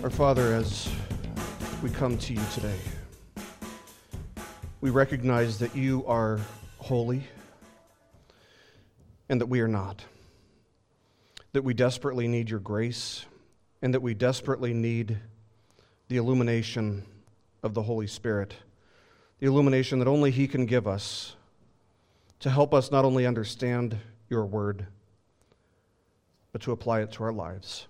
[0.00, 0.88] Our Father, as
[1.82, 2.78] we come to you today,
[4.80, 6.38] we recognize that you are
[6.78, 7.24] holy
[9.28, 10.04] and that we are not.
[11.52, 13.24] That we desperately need your grace
[13.82, 15.18] and that we desperately need
[16.06, 17.04] the illumination
[17.64, 18.54] of the Holy Spirit,
[19.40, 21.34] the illumination that only He can give us
[22.38, 23.98] to help us not only understand
[24.30, 24.86] your word,
[26.52, 27.87] but to apply it to our lives.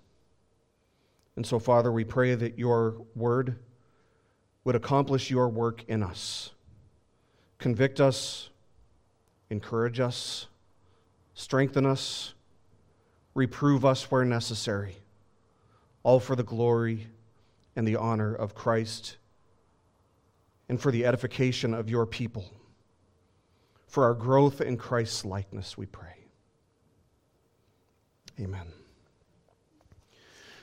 [1.38, 3.60] And so, Father, we pray that your word
[4.64, 6.50] would accomplish your work in us.
[7.58, 8.50] Convict us,
[9.48, 10.48] encourage us,
[11.34, 12.34] strengthen us,
[13.34, 14.96] reprove us where necessary,
[16.02, 17.06] all for the glory
[17.76, 19.16] and the honor of Christ
[20.68, 22.52] and for the edification of your people.
[23.86, 26.16] For our growth in Christ's likeness, we pray.
[28.40, 28.77] Amen.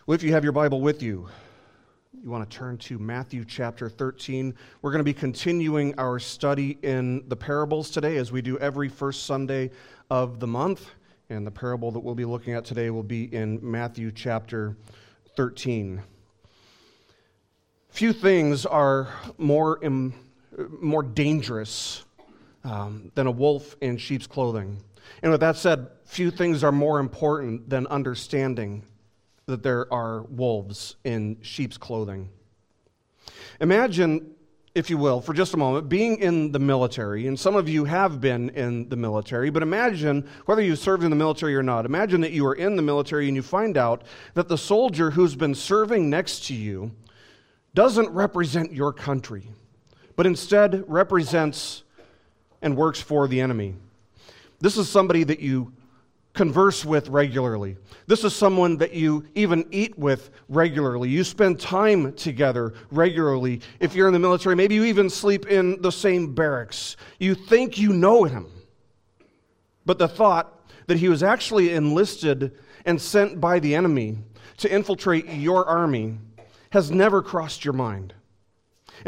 [0.08, 1.28] Well, if you have your Bible with you,
[2.24, 4.54] you want to turn to Matthew chapter 13.
[4.84, 8.88] We're going to be continuing our study in the parables today, as we do every
[8.88, 9.72] first Sunday
[10.12, 10.92] of the month.
[11.32, 14.78] And the parable that we'll be looking at today will be in Matthew chapter
[15.38, 16.04] 13.
[17.90, 19.08] Few things are
[19.40, 20.14] more, Im-
[20.82, 22.06] more dangerous
[22.64, 24.84] um, than a wolf in sheep's clothing.
[25.24, 28.84] And with that said, few things are more important than understanding
[29.48, 32.30] that there are wolves in sheep's clothing.
[33.62, 34.32] Imagine,
[34.74, 37.86] if you will, for just a moment, being in the military, and some of you
[37.86, 41.86] have been in the military, but imagine, whether you served in the military or not,
[41.86, 45.36] imagine that you are in the military and you find out that the soldier who's
[45.36, 46.92] been serving next to you
[47.74, 49.48] doesn't represent your country,
[50.16, 51.84] but instead represents
[52.62, 53.76] and works for the enemy.
[54.60, 55.74] This is somebody that you
[56.36, 57.78] converse with regularly.
[58.08, 61.10] This is someone that you even eat with regularly.
[61.10, 63.62] You spend time together regularly.
[63.80, 66.98] If you're in the military, maybe you even sleep in the same barracks.
[67.20, 68.48] You think you know him.
[69.86, 74.18] But the thought that he was actually enlisted and sent by the enemy
[74.58, 76.18] to infiltrate your army
[76.72, 78.14] has never crossed your mind.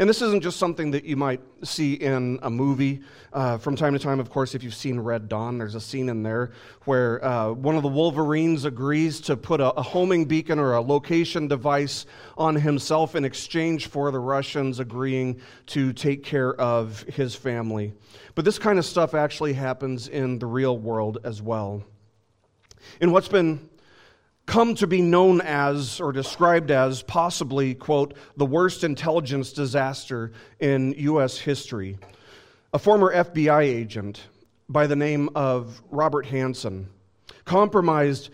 [0.00, 3.00] And this isn't just something that you might see in a movie.
[3.32, 6.08] Uh, from time to time, of course, if you've seen Red Dawn, there's a scene
[6.08, 6.52] in there
[6.84, 10.80] where uh, one of the Wolverines agrees to put a, a, homing beacon or a
[10.80, 17.34] location device on himself in exchange for the Russians agreeing to take care of his
[17.34, 17.92] family.
[18.36, 21.82] But this kind of stuff actually happens in the real world as well.
[23.00, 23.68] In what's been
[24.48, 30.94] come to be known as or described as possibly, quote, the worst intelligence disaster in
[30.96, 31.36] U.S.
[31.36, 31.98] history.
[32.72, 34.22] A former FBI agent
[34.66, 36.86] by the name of Robert Hanssen
[37.44, 38.30] compromised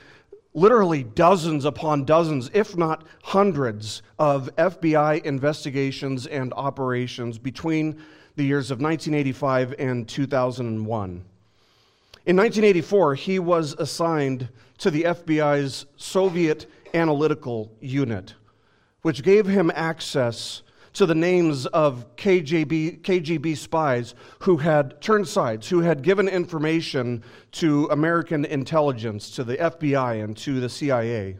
[0.54, 8.00] literally dozens upon dozens, if not hundreds, of FBI investigations and operations between
[8.36, 11.24] the years of 1985 and 2001.
[12.26, 14.48] In 1984, he was assigned
[14.78, 18.34] to the FBI's Soviet Analytical Unit,
[19.02, 20.62] which gave him access
[20.94, 27.22] to the names of KGB, KGB spies who had turned sides, who had given information
[27.52, 31.36] to American intelligence, to the FBI, and to the CIA.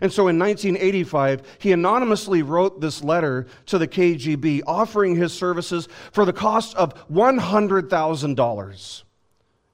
[0.00, 5.88] And so in 1985, he anonymously wrote this letter to the KGB offering his services
[6.12, 9.02] for the cost of $100,000.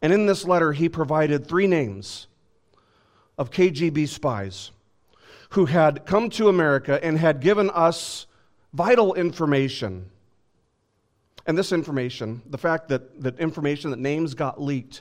[0.03, 2.27] And in this letter, he provided three names
[3.41, 4.71] of KGB spies
[5.51, 8.27] who had come to America and had given us
[8.75, 10.11] vital information.
[11.47, 15.01] And this information, the fact that, that information, that names got leaked,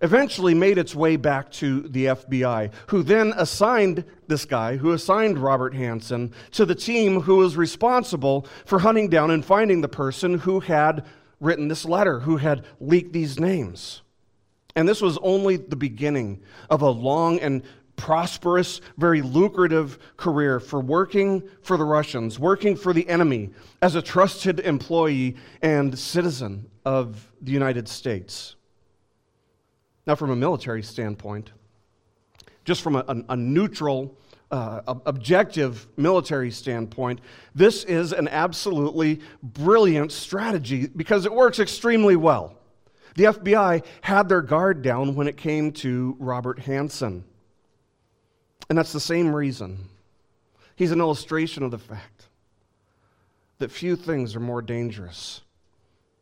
[0.00, 5.38] eventually made its way back to the FBI, who then assigned this guy, who assigned
[5.38, 10.38] Robert Hanssen, to the team who was responsible for hunting down and finding the person
[10.38, 11.04] who had
[11.40, 14.00] written this letter, who had leaked these names.
[14.76, 17.62] And this was only the beginning of a long and
[17.96, 23.50] prosperous, very lucrative career for working for the Russians, working for the enemy
[23.82, 28.56] as a trusted employee and citizen of the United States.
[30.06, 31.50] Now, from a military standpoint,
[32.64, 34.16] just from a, a, neutral,
[34.50, 37.20] uh, objective military standpoint,
[37.54, 42.56] this is an absolutely brilliant strategy because it works extremely well.
[43.16, 47.22] The FBI had their guard down when it came to Robert Hanssen.
[48.68, 49.88] And that's the same reason.
[50.74, 52.26] He's an illustration of the fact
[53.58, 55.42] that few things are more dangerous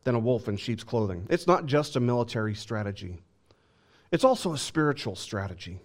[0.03, 1.27] than a wolf in sheep's clothing.
[1.29, 3.17] It's not just a military strategy,
[4.11, 5.79] it's also a spiritual strategy.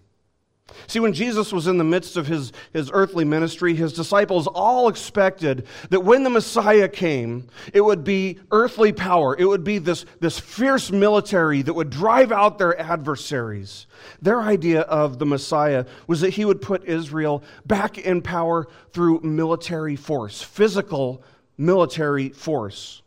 [0.87, 4.88] See, when Jesus was in the midst of his, his earthly ministry, his disciples all
[4.88, 9.37] expected that when the Messiah came, it would be earthly power.
[9.38, 13.87] It would be this, this fierce military that would drive out their adversaries.
[14.20, 19.20] Their idea of the Messiah was that he would put Israel back in power through
[19.20, 21.22] military force, physical
[21.56, 23.02] military force.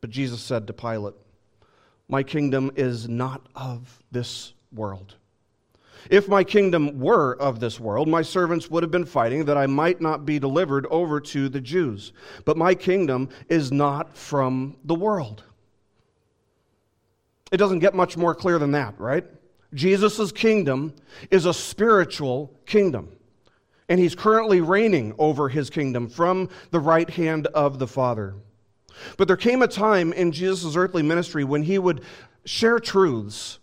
[0.00, 1.14] But Jesus said to Pilate,
[2.08, 5.16] My kingdom is not of this world.
[6.10, 9.66] If my kingdom were of this world, my servants would have been fighting that I
[9.66, 12.12] might not be delivered over to the Jews.
[12.44, 15.42] But my kingdom is not from the world.
[17.52, 19.24] It doesn't get much more clear than that, right?
[19.74, 20.94] Jesus' kingdom
[21.30, 23.12] is a spiritual kingdom.
[23.88, 28.34] And he's currently reigning over his kingdom from the right hand of the Father.
[29.16, 32.02] But there came a time in Jesus' earthly ministry when he would
[32.44, 33.58] share truths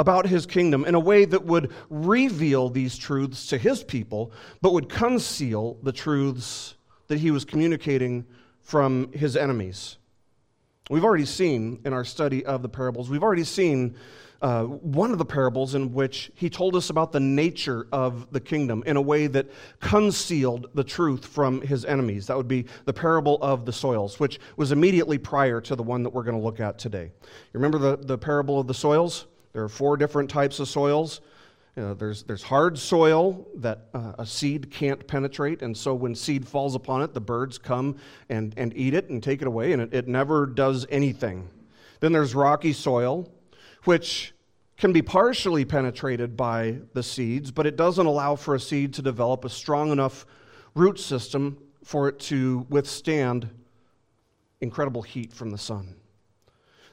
[0.00, 4.32] about his kingdom in a way that would reveal these truths to his people,
[4.62, 6.74] but would conceal the truths
[7.08, 8.24] that he was communicating
[8.62, 9.98] from his enemies.
[10.88, 13.94] We've already seen in our study of the parables, we've already seen
[14.40, 18.40] uh, one of the parables in which he told us about the nature of the
[18.40, 19.50] kingdom in a way that
[19.80, 22.26] concealed the truth from his enemies.
[22.26, 26.02] That would be the parable of the soils, which was immediately prior to the one
[26.04, 27.12] that we're going to look at today.
[27.22, 29.26] You remember the, the parable of the soils?
[29.52, 31.20] There are four different types of soils.
[31.76, 36.14] You know, there's, there's hard soil that uh, a seed can't penetrate, and so when
[36.14, 37.96] seed falls upon it, the birds come
[38.28, 41.48] and, and eat it and take it away, and it, it never does anything.
[42.00, 43.32] Then there's rocky soil,
[43.84, 44.34] which
[44.78, 49.02] can be partially penetrated by the seeds, but it doesn't allow for a seed to
[49.02, 50.26] develop a strong enough
[50.74, 53.48] root system for it to withstand
[54.60, 55.94] incredible heat from the sun.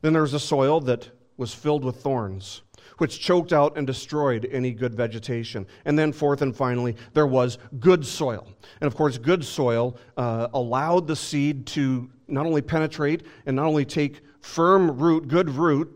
[0.01, 2.63] Then there's a soil that was filled with thorns,
[2.97, 5.65] which choked out and destroyed any good vegetation.
[5.85, 8.47] And then, fourth and finally, there was good soil.
[8.81, 13.65] And of course, good soil uh, allowed the seed to not only penetrate and not
[13.65, 15.93] only take firm root, good root,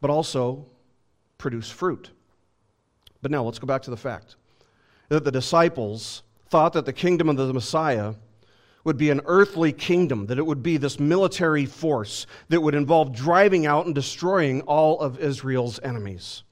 [0.00, 0.66] but also
[1.36, 2.10] produce fruit.
[3.22, 4.36] But now let's go back to the fact
[5.08, 8.14] that the disciples thought that the kingdom of the Messiah
[8.88, 13.12] would be an earthly kingdom, that it would be this military force that would involve
[13.12, 16.42] driving out and destroying all of Israel's enemies.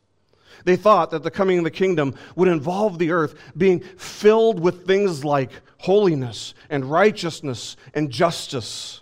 [0.67, 4.87] They thought that the coming of the kingdom would involve the earth being filled with
[4.87, 9.01] things like holiness and righteousness and justice.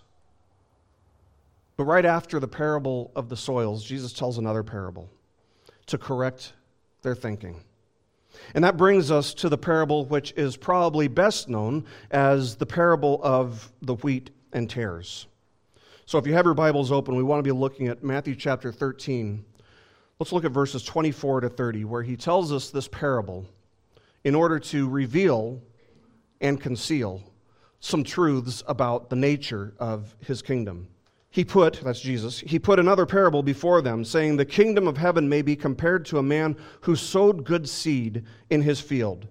[1.76, 5.10] But right after the parable of the soils, Jesus tells another parable
[5.86, 6.52] to correct
[7.02, 7.64] their thinking.
[8.54, 13.20] And that brings us to the parable which is probably best known as the parable
[13.22, 15.26] of the wheat and tares.
[16.06, 18.70] So if you have your Bibles open, we want to be looking at Matthew chapter
[18.70, 19.44] 13.
[20.18, 23.46] Let's look at verses 24 to 30, where he tells us this parable
[24.22, 25.60] in order to reveal
[26.40, 27.22] and conceal
[27.80, 30.88] some truths about the nature of his kingdom
[31.34, 35.28] he put, that's Jesus, he put another parable before them, saying, The kingdom of heaven
[35.28, 39.26] may be compared to a man who sowed good seed in his field.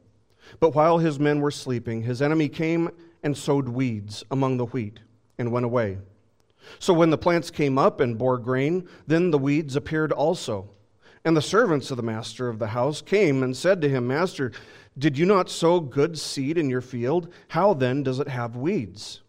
[0.60, 2.90] But while his men were sleeping, his enemy came
[3.24, 5.00] and sowed weeds among the wheat
[5.38, 5.98] and went away.
[6.78, 10.72] So when the plants came up and bore grain, then the weeds appeared also.
[11.24, 14.52] And the servants of the master of the house came and said to him, Master,
[14.98, 17.32] did you not sow good seed in your field?
[17.48, 19.22] How then does it have weeds?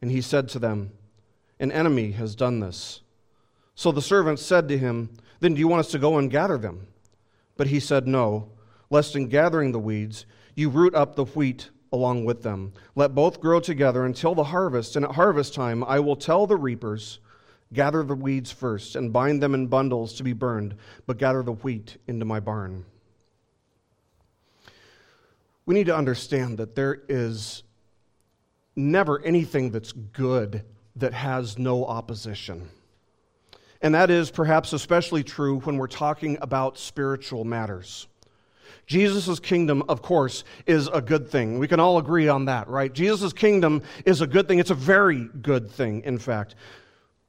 [0.00, 0.92] And he said to them,
[1.60, 3.00] an enemy has done this.
[3.74, 6.58] So the servants said to him, Then do you want us to go and gather
[6.58, 6.86] them?
[7.56, 8.50] But he said, No,
[8.90, 12.72] lest in gathering the weeds, you root up the wheat along with them.
[12.94, 16.56] Let both grow together until the harvest, and at harvest time I will tell the
[16.56, 17.20] reapers,
[17.72, 21.52] Gather the weeds first, and bind them in bundles to be burned, but gather the
[21.52, 22.84] wheat into my barn.
[25.66, 27.62] We need to understand that there is
[28.76, 30.64] never anything that's good
[30.96, 32.68] that has no opposition.
[33.80, 38.06] And that is perhaps especially true when we're talking about spiritual matters.
[38.86, 41.58] Jesus' kingdom, of course, is a good thing.
[41.58, 42.92] We can all agree on that, right?
[42.92, 44.58] Jesus' kingdom is a good thing.
[44.58, 46.54] It's a very good thing, in fact.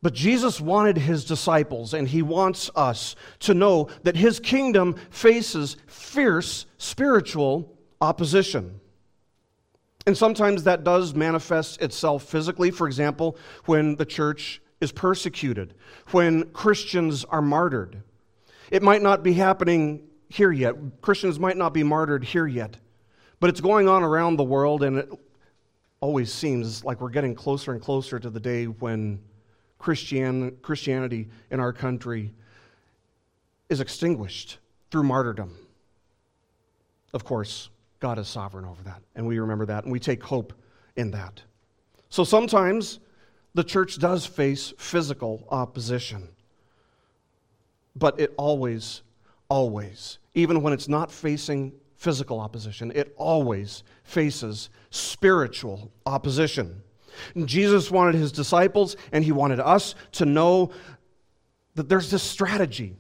[0.02, 5.78] But Jesus wanted his disciples, and he wants us to know that his kingdom faces
[5.88, 8.80] fierce spiritual opposition.
[10.06, 12.72] And sometimes that does manifest itself physically.
[12.72, 15.74] For example, when the church is persecuted,
[16.12, 18.02] when Christians are martyred.
[18.72, 20.76] It might not be happening here yet.
[21.02, 22.78] Christians might not be martyred here yet,
[23.40, 25.10] but it's going on around the world, and it
[26.02, 29.20] always seems like we're getting closer and closer to the day when
[29.80, 32.34] Christian, Christianity in our country
[33.70, 34.58] is extinguished
[34.92, 35.56] through martyrdom.
[37.14, 40.54] Of course, God is sovereign over that, and we remember that, and we take hope
[40.96, 41.42] in that.
[42.10, 43.00] So sometimes
[43.54, 46.28] the church does face physical opposition,
[47.96, 49.02] but it always,
[49.50, 56.82] always, even when it's not facing physical opposition, it always faces spiritual opposition.
[57.34, 60.72] And Jesus wanted his disciples and he wanted us to know
[61.76, 62.96] that there's this strategy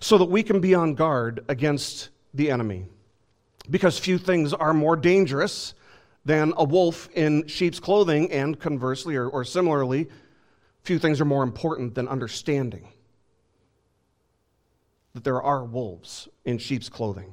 [0.00, 2.86] so that we can be on guard against the enemy.
[3.70, 5.74] Because few things are more dangerous
[6.24, 10.08] than a wolf in sheep's clothing, and conversely, or, or similarly,
[10.82, 12.88] few things are more important than understanding
[15.14, 17.32] that there are wolves in sheep's clothing.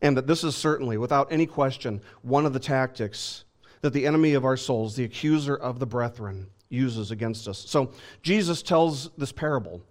[0.00, 3.44] And that this is certainly, without any question, one of the tactics
[3.80, 7.58] that the enemy of our souls, the accuser of the brethren, uses against us.
[7.58, 7.92] So
[8.22, 9.82] Jesus tells this parable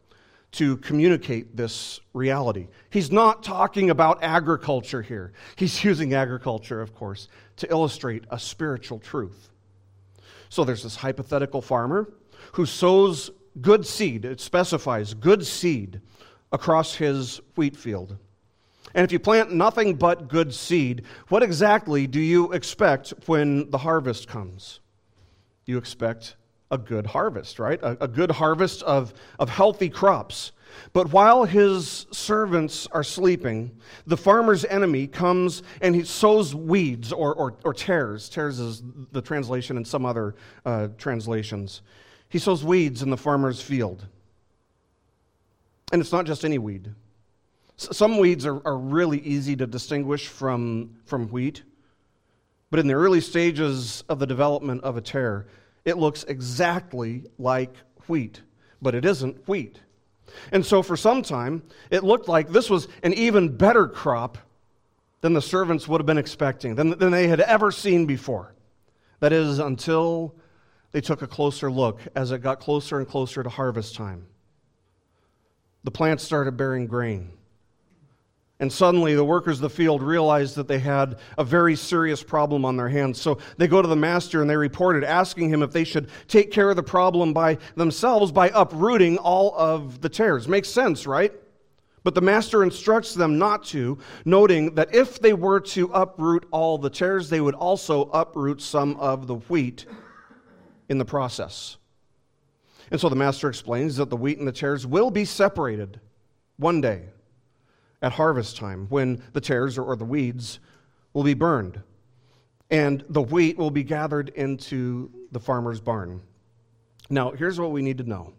[0.54, 2.68] to communicate this reality.
[2.90, 5.32] He's not talking about agriculture here.
[5.56, 7.28] He's using agriculture, of course,
[7.58, 9.50] to illustrate a spiritual truth.
[10.50, 12.12] So there's this hypothetical farmer
[12.54, 13.32] who sows
[13.62, 16.02] good seed, it specifies good seed
[16.52, 18.18] across his wheat field.
[18.94, 23.78] And if you plant nothing but good seed, what exactly do you expect when the
[23.78, 24.82] harvest comes?
[25.66, 26.36] You expect
[26.72, 27.80] a good harvest, right?
[27.84, 30.54] A, a, good harvest of, of healthy crops.
[30.94, 33.72] But while his servants are sleeping,
[34.08, 38.30] the farmer's enemy comes and he sows weeds or, or, or tares.
[38.30, 40.36] Tares is the translation in some other
[40.66, 41.82] uh, translations.
[42.30, 44.08] He sows weeds in the farmer's field.
[45.92, 46.90] And it's not just any weed.
[47.76, 51.64] Some weeds are, are really easy to distinguish from, from wheat,
[52.70, 55.48] but in the early stages of the development of a tare,
[55.86, 57.74] it looks exactly like
[58.08, 58.42] wheat,
[58.82, 59.80] but it isn't wheat.
[60.52, 64.38] And so for some time, it looked like this was an even better crop
[65.22, 68.54] than the servants would have been expecting, than, than they had ever seen before.
[69.20, 70.36] That is, until
[70.92, 74.26] they took a closer look as it got closer and closer to harvest time.
[75.84, 77.32] The plants started bearing grain.
[78.62, 82.64] And suddenly, the workers of the field realized that they had a very serious problem
[82.64, 83.20] on their hands.
[83.20, 86.52] So they go to the master and they reported, asking him if they should take
[86.52, 90.48] care of the problem by themselves by uprooting all of the tares.
[90.48, 91.34] Makes sense, right?
[92.04, 96.78] But the master instructs them not to, noting that if they were to uproot all
[96.78, 99.88] the tares, they would also uproot some of the wheat
[100.88, 101.78] in the process.
[102.92, 106.00] And so the master explains that the wheat and the tares will be separated
[106.58, 107.06] one day
[108.02, 110.60] at harvest time when the tares or the weeds
[111.14, 111.82] will be burned
[112.72, 116.22] and the wheat will be gathered into the farmer's barn.
[117.10, 118.34] Now, here's what we need to know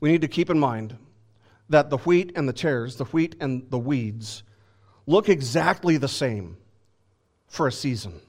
[0.00, 0.96] we need to keep in mind
[1.68, 4.42] that the wheat and the tares, the wheat and the weeds,
[5.06, 6.56] look exactly the same
[7.48, 8.20] for a season.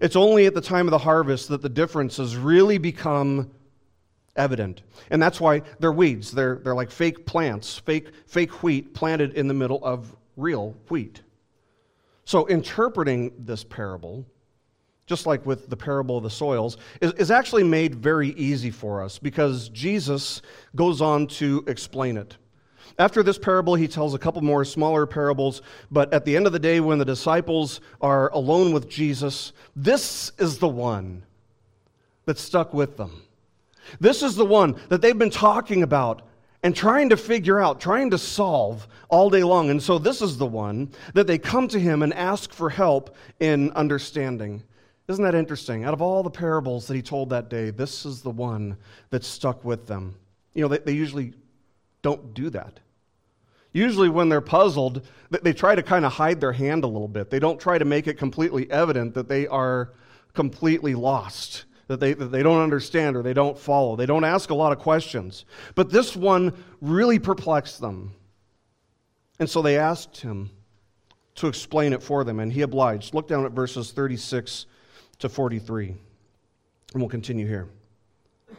[0.00, 3.50] It's only at the time of the harvest that the differences really become
[4.36, 4.82] evident.
[5.10, 6.30] And that's why they're weeds.
[6.30, 11.22] They're, they're like fake plants, fake, fake wheat planted in the middle of real wheat.
[12.24, 14.26] So, interpreting this parable,
[15.06, 19.02] just like with the parable of the soils, is, is actually made very easy for
[19.02, 20.42] us because Jesus
[20.74, 22.36] goes on to explain it.
[22.98, 26.52] After this parable, he tells a couple more smaller parables, but at the end of
[26.52, 31.22] the day, when the disciples are alone with Jesus, this is the one
[32.24, 33.22] that stuck with them.
[34.00, 36.22] This is the one that they've been talking about
[36.62, 39.70] and trying to figure out, trying to solve all day long.
[39.70, 43.14] And so this is the one that they come to him and ask for help
[43.38, 44.62] in understanding.
[45.08, 45.84] Isn't that interesting?
[45.84, 48.76] Out of all the parables that he told that day, this is the one
[49.10, 50.16] that stuck with them.
[50.54, 51.34] You know, they, they usually
[52.02, 52.80] don't do that.
[53.72, 57.30] Usually, when they're puzzled, they try to kind of hide their hand a little bit.
[57.30, 59.92] They don't try to make it completely evident that they are
[60.32, 63.96] completely lost that they, that they don't understand or they don't follow.
[63.96, 65.44] They don't ask a lot of questions.
[65.74, 68.12] But this one really perplexed them.
[69.38, 70.50] And so they asked him
[71.36, 73.14] to explain it for them, and he obliged.
[73.14, 74.66] Look down at verses 36
[75.18, 75.98] to 43, and
[76.94, 77.68] we'll continue here.
[78.48, 78.56] It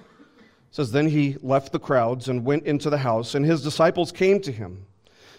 [0.72, 4.40] says, Then he left the crowds and went into the house, and his disciples came
[4.42, 4.86] to him,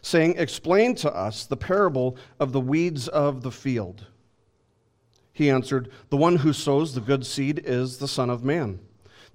[0.03, 4.07] saying, Explain to us the parable of the weeds of the field.
[5.39, 8.81] He answered, The one who sows the good seed is the Son of Man.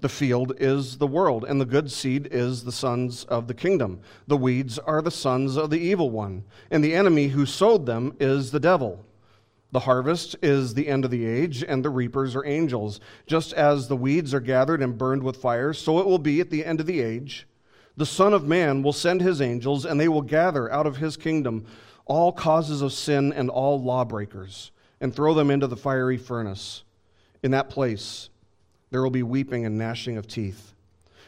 [0.01, 4.01] The field is the world, and the good seed is the sons of the kingdom.
[4.27, 8.17] The weeds are the sons of the evil one, and the enemy who sowed them
[8.19, 9.05] is the devil.
[9.71, 12.99] The harvest is the end of the age, and the reapers are angels.
[13.25, 16.49] Just as the weeds are gathered and burned with fire, so it will be at
[16.49, 17.47] the end of the age.
[17.95, 21.15] The Son of Man will send his angels, and they will gather out of his
[21.15, 21.65] kingdom
[22.05, 24.71] all causes of sin and all lawbreakers,
[25.03, 26.83] and throw them into the fiery furnace.
[27.43, 28.29] In that place
[28.89, 30.73] there will be weeping and gnashing of teeth.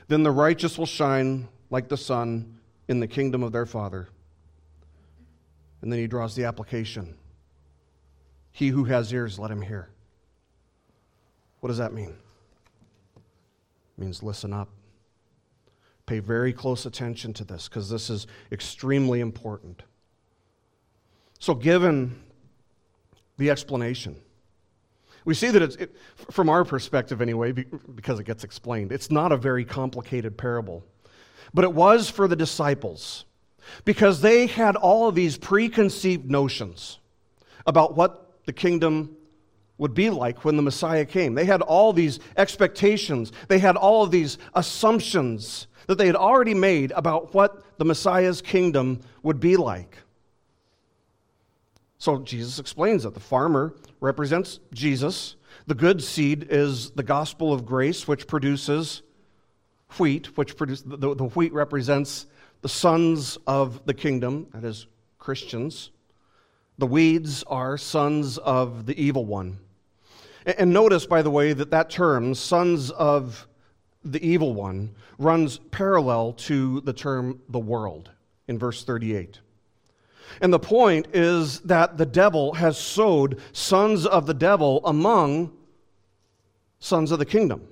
[0.07, 4.07] Then the righteous will shine like the sun in the kingdom of their Father.
[5.81, 7.15] And then he draws the application
[8.53, 9.89] He who has ears, let him hear.
[11.59, 12.15] What does that mean?
[13.17, 14.69] It means listen up.
[16.05, 19.83] Pay very close attention to this because this is extremely important.
[21.39, 22.24] So, given
[23.37, 24.15] the explanation,
[25.25, 25.95] we see that it's, it,
[26.31, 30.85] from our perspective anyway, because it gets explained, it's not a very complicated parable.
[31.53, 33.25] But it was for the disciples
[33.83, 36.99] because they had all of these preconceived notions
[37.65, 39.17] about what the kingdom
[39.77, 41.33] would be like when the Messiah came.
[41.33, 46.53] They had all these expectations, they had all of these assumptions that they had already
[46.53, 49.97] made about what the Messiah's kingdom would be like.
[52.05, 55.37] So Jesus explains that the farmer represents Jesus.
[55.65, 59.01] The good seed is the gospel of grace, which produces
[59.97, 62.27] wheat, which produce, the, the wheat represents
[62.61, 64.85] the sons of the kingdom, that is,
[65.17, 65.89] Christians.
[66.77, 69.57] The weeds are sons of the evil one.
[70.45, 73.47] And, and notice, by the way, that that term, sons of
[74.03, 78.11] the evil one, runs parallel to the term the world
[78.47, 79.39] in verse 38.
[80.41, 85.51] And the point is that the devil has sowed sons of the devil among
[86.79, 87.67] sons of the kingdom.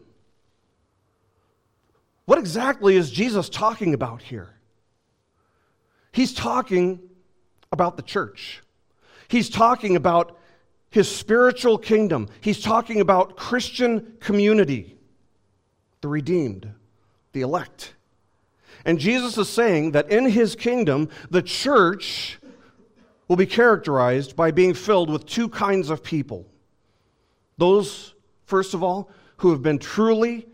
[2.26, 4.50] What exactly is Jesus talking about here?
[6.12, 7.00] He's talking
[7.72, 8.62] about the church.
[9.28, 10.38] He's talking about
[10.90, 12.30] his spiritual kingdom.
[12.40, 14.96] He's talking about Christian community,
[16.02, 16.70] the redeemed,
[17.34, 17.96] the elect.
[18.86, 22.38] And Jesus is saying that in his kingdom, the church
[23.28, 26.46] will be characterized by being filled with two kinds of people.
[27.58, 28.14] Those,
[28.46, 30.48] first of all, who have been truly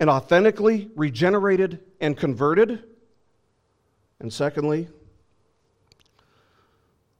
[0.00, 2.82] and authentically regenerated and converted.
[4.20, 4.88] And secondly,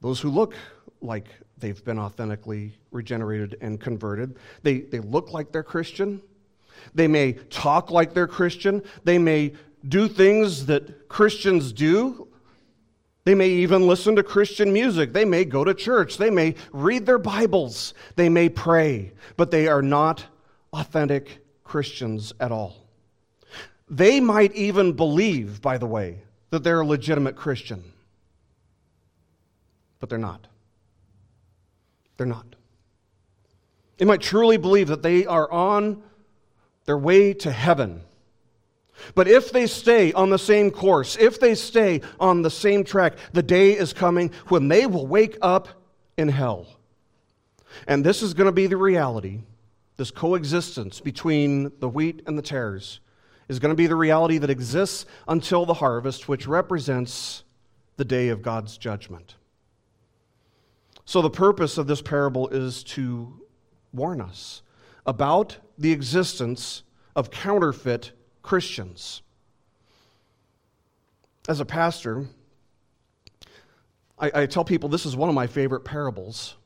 [0.00, 0.54] those who look
[1.00, 1.26] like
[1.58, 4.36] they've been authentically regenerated and converted.
[4.62, 6.20] They, they look like they're Christian.
[6.94, 8.82] They may talk like they're Christian.
[9.04, 9.54] They may
[9.88, 12.28] do things that Christians do,
[13.24, 15.12] they may even listen to Christian music.
[15.12, 16.18] They may go to church.
[16.18, 17.94] They may read their Bibles.
[18.16, 20.24] They may pray, but they are not
[20.72, 22.76] authentic Christians at all.
[23.88, 27.82] They might even believe, by the way, that they're a legitimate Christian,
[30.00, 30.46] but they're not.
[32.16, 32.56] They're not.
[33.96, 36.02] They might truly believe that they are on
[36.84, 38.02] their way to heaven
[39.14, 43.14] but if they stay on the same course, if they stay on the same track,
[43.32, 45.68] the day is coming when they will wake up
[46.16, 46.66] in hell.
[47.86, 49.40] And this is going to be the reality.
[49.96, 53.00] This coexistence between the wheat and the tares
[53.48, 57.44] is going to be the reality that exists until the harvest, which represents
[57.96, 59.36] the day of God's judgment.
[61.04, 63.40] So, the purpose of this parable is to
[63.92, 64.62] warn us
[65.06, 66.82] about the existence
[67.14, 68.12] of counterfeit
[68.44, 69.22] Christians.
[71.48, 72.26] As a pastor,
[74.18, 76.56] I, I, tell people this is one of my favorite parables,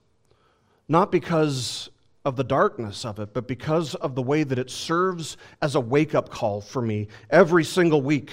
[0.89, 1.89] not because
[2.25, 5.81] of the darkness of it, but because of the way that it serves as a
[5.81, 8.33] wake up call for me every single week.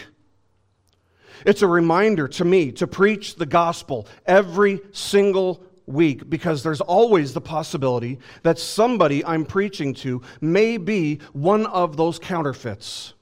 [1.45, 7.33] It's a reminder to me to preach the gospel every single week because there's always
[7.33, 13.14] the possibility that somebody I'm preaching to may be one of those counterfeits.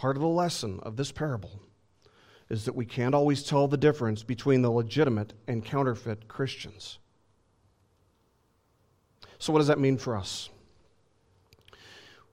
[0.00, 1.60] Part of the lesson of this parable
[2.48, 6.98] is that we can't always tell the difference between the legitimate and counterfeit Christians.
[9.38, 10.48] So, what does that mean for us?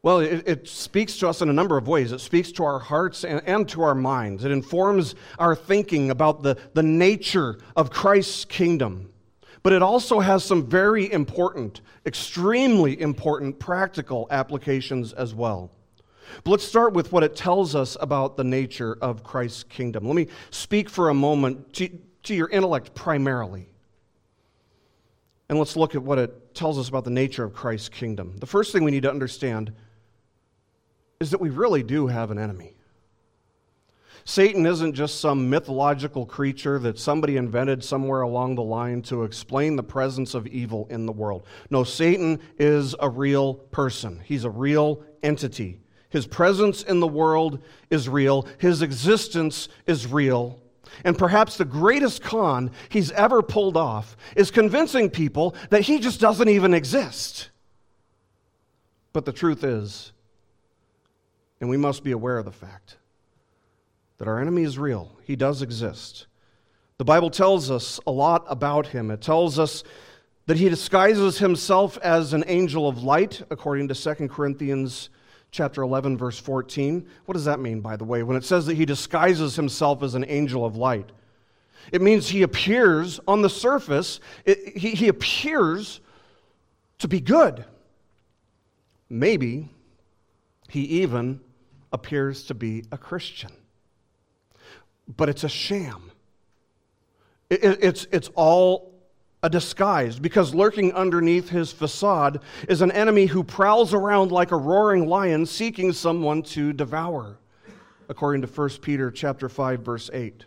[0.01, 2.13] Well, it, it, speaks to us in a number of ways.
[2.13, 4.45] It speaks to our hearts and, and, to our minds.
[4.45, 9.11] It informs our thinking about the, the nature of Christ's kingdom.
[9.61, 15.69] But it also has some very important, extremely important practical applications as well.
[16.43, 20.05] But let's start with what it tells us about the nature of Christ's kingdom.
[20.05, 21.89] Let me speak for a moment to,
[22.23, 23.69] to your intellect primarily.
[25.49, 28.35] And let's look at what it tells us about the nature of Christ's kingdom.
[28.37, 29.71] The first thing we need to understand
[31.19, 32.73] is that we really do have an enemy.
[34.25, 39.77] Satan isn't just some mythological creature that somebody invented somewhere along the line to explain
[39.77, 41.45] the presence of evil in the world.
[41.69, 45.79] No, Satan is a real person, he's a real entity.
[46.09, 50.59] His presence in the world is real, his existence is real,
[51.03, 56.19] And perhaps the greatest con he's ever pulled off is convincing people that he just
[56.19, 57.49] doesn't even exist.
[59.13, 60.11] But the truth is,
[61.59, 62.97] and we must be aware of the fact,
[64.17, 65.17] that our enemy is real.
[65.23, 66.27] He does exist.
[66.97, 69.11] The Bible tells us a lot about him.
[69.11, 69.83] It tells us
[70.47, 75.09] that he disguises himself as an angel of light, according to 2 Corinthians
[75.57, 77.05] chapter 11 verse 14.
[77.25, 80.13] What does that mean by the way when it says that he disguises himself as
[80.13, 81.09] an angel of light?
[81.91, 85.99] It means he appears on the surface, it, he, he appears
[86.99, 87.65] to be good.
[89.09, 89.69] Maybe
[90.69, 91.39] he even
[91.91, 93.51] appears to be a Christian.
[95.15, 96.11] But it's a sham.
[97.49, 98.93] It, it, it's, it's all
[99.47, 104.57] a disguise because lurking underneath his facade is an enemy who prowls around like a
[104.57, 107.37] roaring lion seeking someone to devour
[108.09, 110.43] according to 1 peter chapter 5 verse 8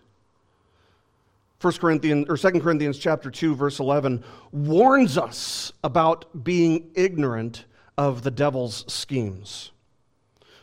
[1.62, 7.64] 1 corinthians or 2 corinthians chapter 2 verse 11 warns us about being ignorant
[7.96, 9.72] of the devil's schemes.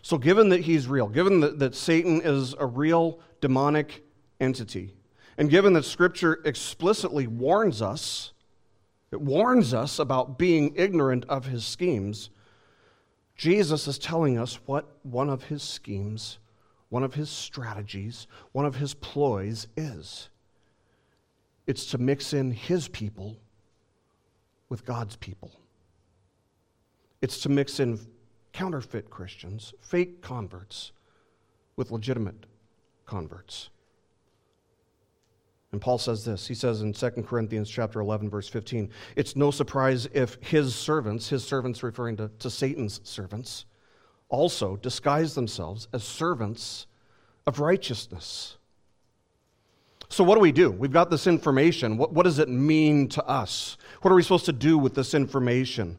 [0.04, 4.04] So given that he's real given that, that satan is a real demonic
[4.40, 4.97] entity
[5.38, 8.34] and given that Scripture explicitly warns us,
[9.12, 12.30] it warns us about being ignorant of his schemes,
[13.36, 16.40] Jesus is telling us what one of his schemes,
[16.90, 20.30] one of his strategies, one of his ploys is.
[21.68, 23.38] It's to mix in his people
[24.70, 25.52] with God's people.
[27.22, 28.00] It's to mix in
[28.54, 30.92] counterfeit Christians, fake converts,
[31.76, 32.46] with legitimate
[33.06, 33.70] converts.
[35.72, 36.48] And Paul says this.
[36.48, 41.28] He says in 2 Corinthians chapter 11, verse 15, it's no surprise if his servants,
[41.28, 43.66] his servants referring to, to Satan's servants,
[44.30, 46.88] also disguise themselves as servants
[47.46, 48.58] of righteousness.
[50.10, 50.72] So, what do we do?
[50.72, 51.98] We've got this information.
[51.98, 53.78] What, what does it mean to us?
[54.02, 55.98] What are we supposed to do with this information?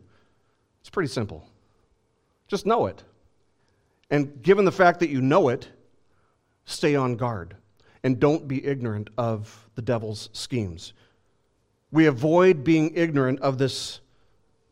[0.81, 1.47] It's pretty simple.
[2.47, 3.03] Just know it.
[4.11, 5.69] And given the fact that you know it,
[6.65, 7.55] stay on guard
[8.03, 10.93] and don't be ignorant of the devil's schemes.
[11.91, 14.01] We avoid being ignorant of this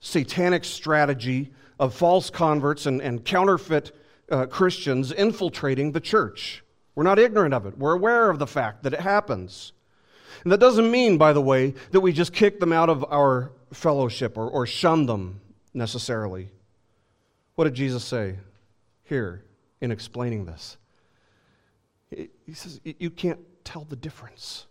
[0.00, 3.92] satanic strategy of false converts and, and counterfeit
[4.30, 6.62] uh, Christians infiltrating the church.
[6.94, 7.76] We're not ignorant of it.
[7.76, 9.72] We're aware of the fact that it happens.
[10.42, 13.52] And that doesn't mean, by the way, that we just kick them out of our
[13.72, 15.40] fellowship or, or shun them
[15.74, 16.48] necessarily.
[17.54, 18.36] What did Jesus say
[19.04, 19.44] here
[19.80, 20.76] in explaining this?
[22.10, 24.66] He says, You can't tell the difference.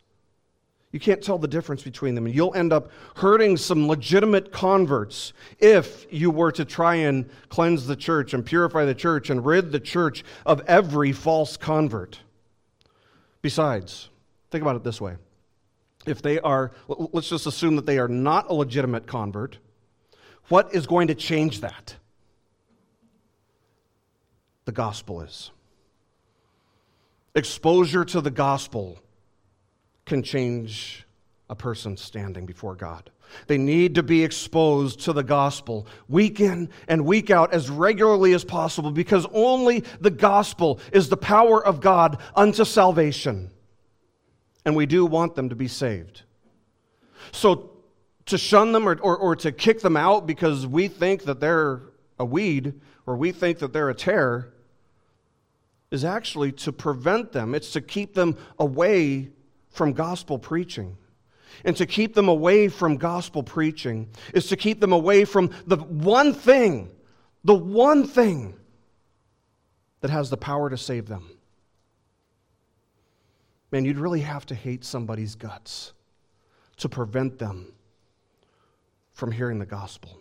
[0.91, 2.25] You can't tell the difference between them.
[2.25, 7.85] And you'll end up hurting some legitimate converts if you were to try and cleanse
[7.85, 12.21] the church and purify the church and rid the church of every false convert.
[13.41, 14.09] Besides,
[14.51, 15.17] think about it this way.
[16.05, 19.57] If they are, let's just assume that they are not a legitimate convert,
[20.47, 21.95] what is going to change that?
[24.63, 25.51] The gospel is.
[27.35, 28.97] Exposure to the gospel
[30.05, 31.05] can change
[31.49, 33.11] a person standing before God.
[33.47, 38.33] They need to be exposed to the gospel week in and week out as regularly
[38.33, 43.51] as possible because only the gospel is the power of God unto salvation.
[44.63, 46.23] And we do want them to be saved.
[47.31, 47.71] So
[48.27, 51.81] to shun them or, or, or to kick them out because we think that they're
[52.17, 54.53] a weed or we think that they're a tare
[55.91, 59.29] is actually to prevent them, it's to keep them away
[59.69, 60.97] from gospel preaching.
[61.63, 65.77] And to keep them away from gospel preaching is to keep them away from the
[65.77, 66.91] one thing,
[67.43, 68.55] the one thing
[70.01, 71.29] that has the power to save them.
[73.71, 75.93] Man, you'd really have to hate somebody's guts
[76.77, 77.73] to prevent them
[79.13, 80.19] from hearing the gospel.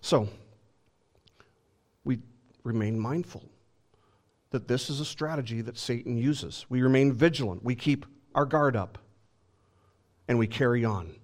[0.00, 0.28] So,
[2.04, 2.20] we
[2.62, 3.44] remain mindful
[4.50, 6.66] that this is a strategy that Satan uses.
[6.68, 8.98] We remain vigilant, we keep our guard up,
[10.28, 11.14] and we carry on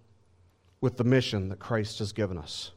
[0.80, 2.72] with the mission that Christ has given us.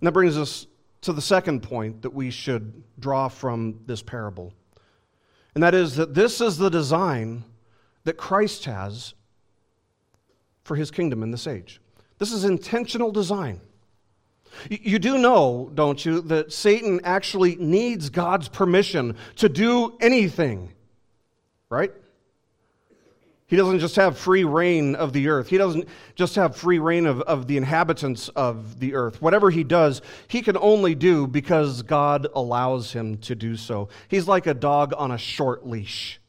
[0.00, 0.66] And that brings us
[1.02, 4.52] to the second point that we should draw from this parable.
[5.54, 7.44] And that is that this is the design
[8.04, 9.14] that Christ has
[10.64, 11.80] for his kingdom in this age.
[12.18, 13.60] This is intentional design.
[14.70, 20.72] You do know, don't you, that Satan actually needs God's permission to do anything,
[21.68, 21.92] right?
[23.46, 25.48] He doesn't just have free reign of the earth.
[25.48, 29.20] He doesn't just have free reign of, of the inhabitants of the earth.
[29.20, 33.90] Whatever he does, he can only do because God allows him to do so.
[34.08, 36.20] He's like a dog on a short leash.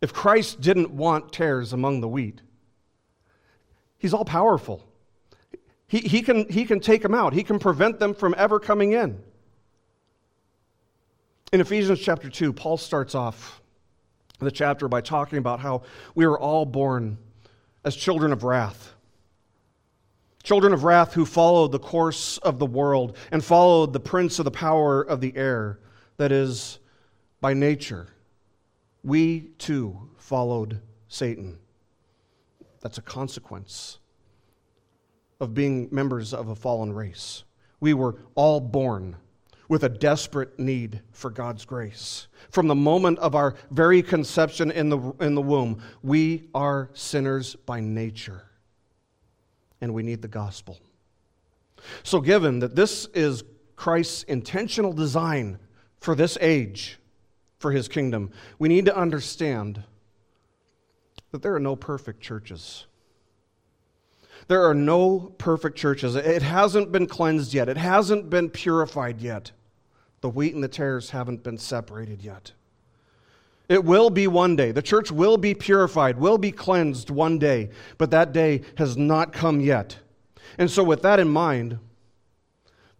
[0.00, 2.40] if Christ didn't want tares among the wheat?
[3.98, 4.89] He's all powerful.
[5.90, 8.92] He, he, can, he can take them out, he can prevent them from ever coming
[8.92, 9.20] in.
[11.52, 13.60] In Ephesians chapter 2, Paul starts off
[14.38, 15.82] the chapter by talking about how
[16.14, 17.18] we are all born
[17.84, 18.94] as children of wrath.
[20.44, 24.44] Children of wrath who followed the course of the world and followed the prince of
[24.44, 25.80] the power of the air,
[26.18, 26.78] that is,
[27.40, 28.06] by nature.
[29.02, 31.58] We too followed Satan.
[32.80, 33.98] That's a consequence
[35.40, 37.44] of being members of a fallen race.
[37.80, 39.16] We were all born
[39.68, 42.26] with a desperate need for God's grace.
[42.50, 47.54] From the moment of our very conception in the, in the womb, we are sinners
[47.54, 48.42] by nature
[49.80, 50.78] and we need the gospel.
[52.02, 53.44] So, given that this is
[53.76, 55.58] Christ's intentional design
[56.00, 56.98] for this age,
[57.58, 59.82] for his kingdom, we need to understand
[61.30, 62.86] that there are no perfect churches.
[64.48, 66.16] There are no perfect churches.
[66.16, 69.52] It hasn't been cleansed yet, it hasn't been purified yet.
[70.20, 72.52] The wheat and the tares haven't been separated yet.
[73.70, 74.72] It will be one day.
[74.72, 79.32] The church will be purified, will be cleansed one day, but that day has not
[79.32, 79.96] come yet.
[80.58, 81.78] And so, with that in mind,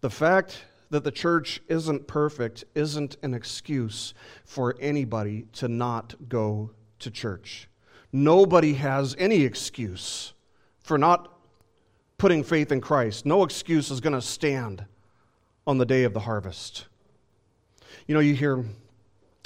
[0.00, 6.70] the fact that the church isn't perfect isn't an excuse for anybody to not go
[7.00, 7.68] to church.
[8.12, 10.35] Nobody has any excuse
[10.83, 11.33] for not
[12.19, 13.25] putting faith in Christ.
[13.25, 14.85] No excuse is going to stand
[15.66, 16.87] on the day of the harvest.
[18.07, 18.64] You know, you hear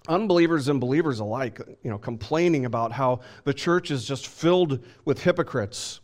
[0.08, 5.22] unbelievers and believers alike, you know, complaining about how the church is just filled with
[5.22, 6.00] hypocrites.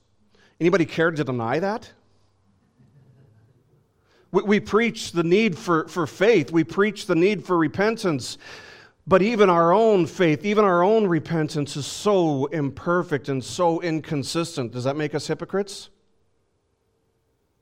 [0.60, 1.90] Anybody care to deny that?
[4.32, 6.50] We, we preach the need for, for faith.
[6.50, 8.38] We preach the need for repentance.
[9.10, 14.70] But even our own faith, even our own repentance is so imperfect and so inconsistent.
[14.70, 15.90] Does that make us hypocrites?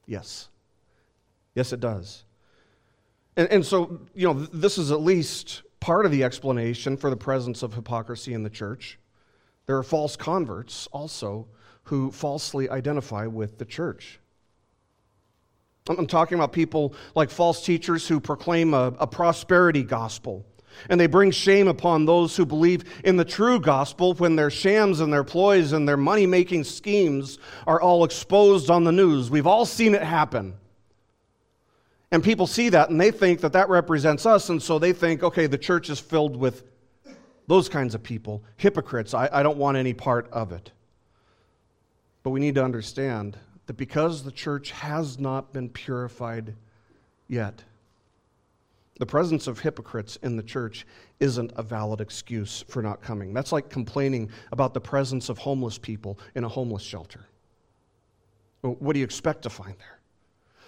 [0.04, 0.50] Yes.
[1.54, 2.24] Yes, it does.
[3.34, 7.16] And, and so, you know, this is at least part of the explanation for the
[7.16, 8.98] presence of hypocrisy in the church.
[9.64, 11.48] There are false converts also
[11.84, 14.20] who falsely identify with the church.
[15.88, 20.44] I'm talking about people like false teachers who proclaim a, a, prosperity gospel.
[20.88, 25.00] And they bring shame upon those who believe in the true gospel when their shams
[25.00, 29.30] and their ploys and their money making schemes are all exposed on the news.
[29.30, 30.54] We've all seen it happen.
[32.10, 35.22] And people see that and they think that that represents us, and so they think,
[35.22, 36.64] okay, the church is filled with
[37.46, 39.14] those kinds of people, hypocrites.
[39.14, 40.70] I, I don't want any part of it.
[42.22, 46.54] But we need to understand that because the church has not been purified
[47.26, 47.64] yet,
[48.98, 50.86] the presence of hypocrites in the church
[51.20, 53.32] isn't a valid excuse for not coming.
[53.32, 57.24] That's like complaining about the presence of homeless people in a homeless shelter.
[58.60, 59.98] What do you expect to find there?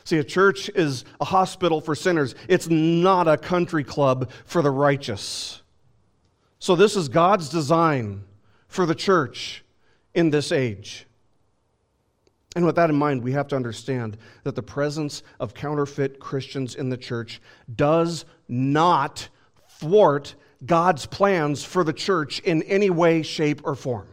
[0.04, 4.70] See, a church is a hospital for sinners, it's not a country club for the
[4.70, 5.62] righteous.
[6.58, 8.24] So, this is God's design
[8.68, 9.64] for the church
[10.14, 11.06] in this age.
[12.56, 16.74] And with that in mind, we have to understand that the presence of counterfeit Christians
[16.74, 17.40] in the church
[17.74, 19.28] does not
[19.78, 20.34] thwart
[20.64, 24.08] God's plans for the church in any way, shape, or form.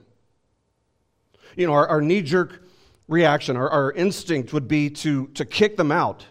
[1.56, 2.64] You know, our, our knee jerk
[3.08, 6.26] reaction, our, our instinct would be to, to kick them out.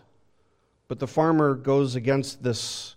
[0.89, 2.96] But the farmer goes against this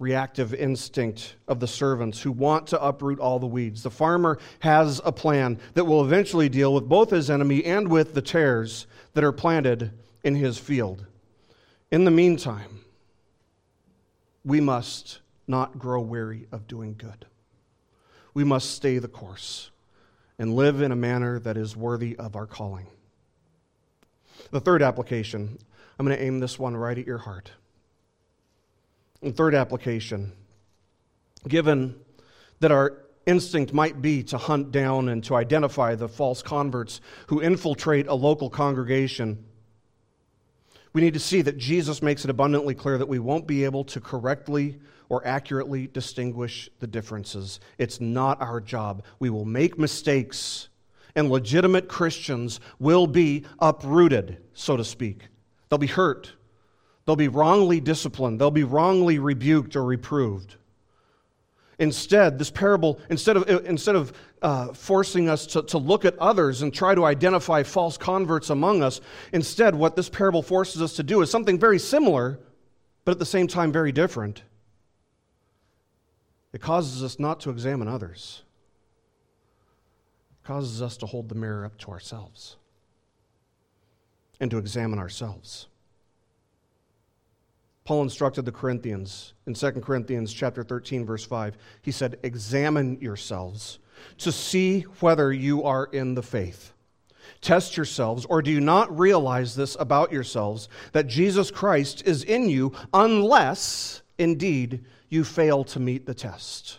[0.00, 3.82] reactive instinct of the servants who want to uproot all the weeds.
[3.82, 8.14] The farmer has a plan that will eventually deal with both his enemy and with
[8.14, 9.92] the tares that are planted
[10.24, 11.04] in his field.
[11.92, 12.80] In the meantime,
[14.42, 17.26] we must not grow weary of doing good.
[18.32, 19.70] We must stay the course
[20.38, 22.86] and live in a manner that is worthy of our calling.
[24.50, 25.58] The third application,
[25.98, 27.50] I'm going to aim this one right at your heart.
[29.22, 30.32] And third application,
[31.46, 31.94] given
[32.60, 37.40] that our instinct might be to hunt down and to identify the false converts who
[37.40, 39.44] infiltrate a local congregation,
[40.92, 43.84] we need to see that Jesus makes it abundantly clear that we won't be able
[43.84, 47.60] to correctly or accurately distinguish the differences.
[47.78, 49.04] It's not our job.
[49.18, 50.68] We will make mistakes,
[51.14, 55.28] and legitimate Christians will be uprooted, so to speak.
[55.68, 56.32] They'll be hurt,
[57.10, 60.54] they'll be wrongly disciplined, they'll be wrongly rebuked or reproved.
[61.80, 66.62] Instead, this parable, instead of, instead of uh, forcing us to, to look at others
[66.62, 69.00] and try to identify false converts among us,
[69.32, 72.38] instead, what this parable forces us to do is something very similar,
[73.04, 74.44] but at the same time very different.
[76.52, 78.44] it causes us not to examine others.
[80.30, 82.56] It causes us to hold the mirror up to ourselves
[84.38, 85.66] and to examine ourselves.
[87.90, 91.58] Paul instructed the Corinthians in 2 Corinthians chapter 13 verse 5.
[91.82, 93.80] He said, "Examine yourselves
[94.18, 96.72] to see whether you are in the faith.
[97.40, 102.48] Test yourselves, or do you not realize this about yourselves that Jesus Christ is in
[102.48, 106.78] you unless indeed you fail to meet the test?"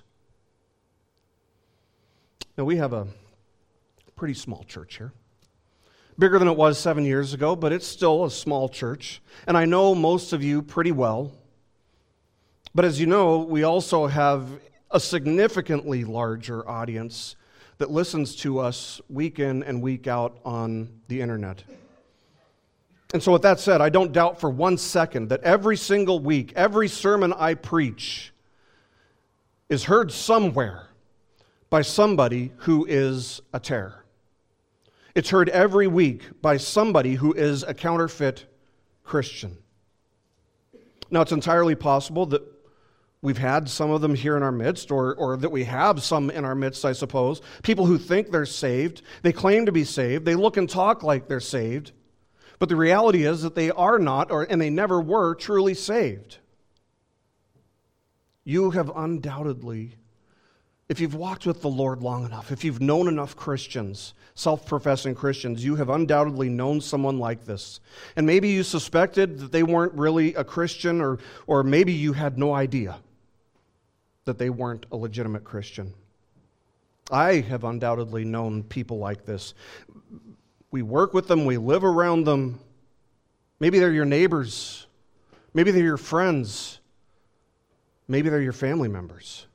[2.57, 3.09] Now we have a
[4.15, 5.11] pretty small church here
[6.21, 9.23] bigger than it was seven years ago, but it's still a small church.
[9.47, 11.31] And I know most of you pretty well.
[12.75, 14.47] But as you know, we also have
[14.91, 17.35] a significantly larger audience
[17.79, 21.63] that listens to us week in and week out on the internet.
[23.15, 26.53] And so, with that said, I don't doubt for one second that every single week,
[26.55, 28.31] every sermon I preach
[29.69, 30.87] is heard somewhere
[31.71, 34.00] by somebody who is a tare.
[35.13, 38.45] It's heard every week by somebody who is a counterfeit
[39.03, 39.57] Christian.
[41.09, 42.41] Now, it's entirely possible that
[43.21, 46.29] we've had some of them here in our midst, or, or that we have some
[46.29, 47.41] in our midst, I suppose.
[47.61, 51.27] People who think they're saved, they claim to be saved, they look and talk like
[51.27, 51.91] they're saved,
[52.57, 56.37] but the reality is that they are not, or, and they never were, truly saved.
[58.43, 59.95] You have undoubtedly
[60.91, 65.15] if you've walked with the Lord long enough, if you've known enough Christians, self professing
[65.15, 67.79] Christians, you have undoubtedly known someone like this.
[68.17, 72.37] And maybe you suspected that they weren't really a Christian, or, or maybe you had
[72.37, 72.97] no idea
[74.25, 75.93] that they weren't a legitimate Christian.
[77.09, 79.53] I have undoubtedly known people like this.
[80.71, 82.59] We work with them, we live around them.
[83.61, 84.87] Maybe they're your neighbors,
[85.53, 86.81] maybe they're your friends,
[88.09, 89.47] maybe they're your family members.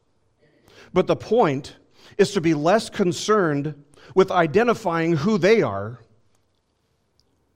[0.93, 1.77] But the point
[2.19, 5.99] is to be less concerned with identifying who they are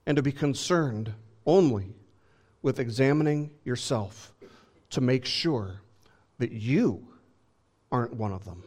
[0.07, 1.13] and to be concerned
[1.47, 1.95] only
[2.63, 4.35] with examining yourself
[4.91, 5.81] to make sure
[6.39, 7.07] that you
[7.93, 8.65] aren't one of them.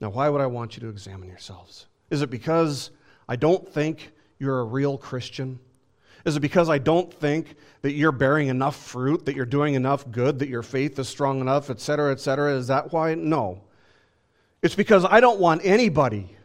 [0.00, 1.86] Now, why would I want you to examine yourselves?
[2.10, 2.90] Is it because
[3.28, 5.58] I don't think you're a real Christian?
[6.26, 10.10] Is it because I don't think that you're bearing enough fruit, that you're doing enough
[10.10, 12.52] good, that your faith is strong enough, et cetera, et cetera?
[12.56, 13.14] Is that why?
[13.14, 13.62] No.
[14.60, 16.36] It's because I don't want anybody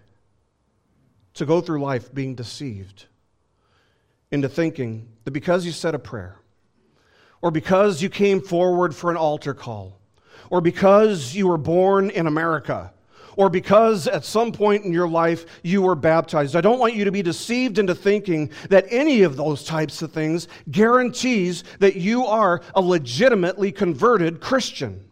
[1.34, 3.06] to go through life being deceived
[4.30, 6.38] into thinking that because you said a prayer,
[7.42, 10.00] or because you came forward for an altar call,
[10.52, 12.94] or because you were born in America,
[13.38, 16.56] or because at some point in your life you were baptized.
[16.56, 20.12] I don't want you to be deceived into thinking that any of those types of
[20.12, 25.06] things guarantees that you are a legitimately converted Christian.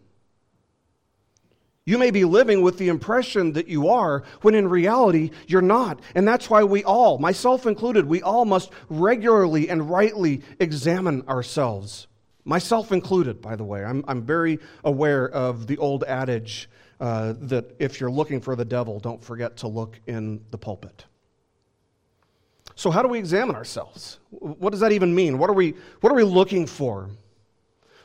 [1.90, 6.00] You may be living with the impression that you are, when in reality, you're not.
[6.14, 12.06] And that's why we all, myself included, we all must regularly and rightly examine ourselves.
[12.46, 13.84] Myself included, by the way.
[13.84, 18.66] I'm, I'm very aware of the old adage uh, that if you're looking for the
[18.66, 21.06] devil, don't forget to look in the pulpit.
[22.76, 24.20] So, how do we examine ourselves?
[24.30, 25.38] What does that even mean?
[25.38, 27.10] What are we, what are we looking for?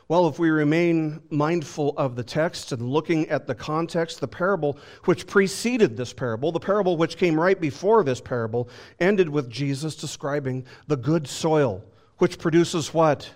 [0.07, 4.77] Well, if we remain mindful of the text and looking at the context, the parable
[5.05, 9.95] which preceded this parable, the parable which came right before this parable, ended with Jesus
[9.95, 11.83] describing the good soil,
[12.19, 13.31] which produces what?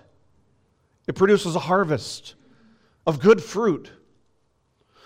[1.08, 2.36] It produces a harvest
[3.04, 3.90] of good fruit.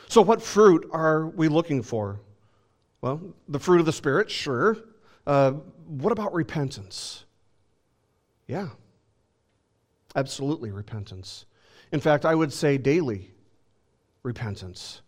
[0.08, 2.20] So, what fruit are we looking for?
[3.00, 4.78] Well, the fruit of the Spirit, sure.
[5.26, 5.52] Uh,
[5.86, 7.24] what about repentance?
[8.46, 8.68] Yeah,
[10.14, 11.46] absolutely repentance.
[11.92, 13.30] In fact, I would say daily
[14.22, 15.02] repentance.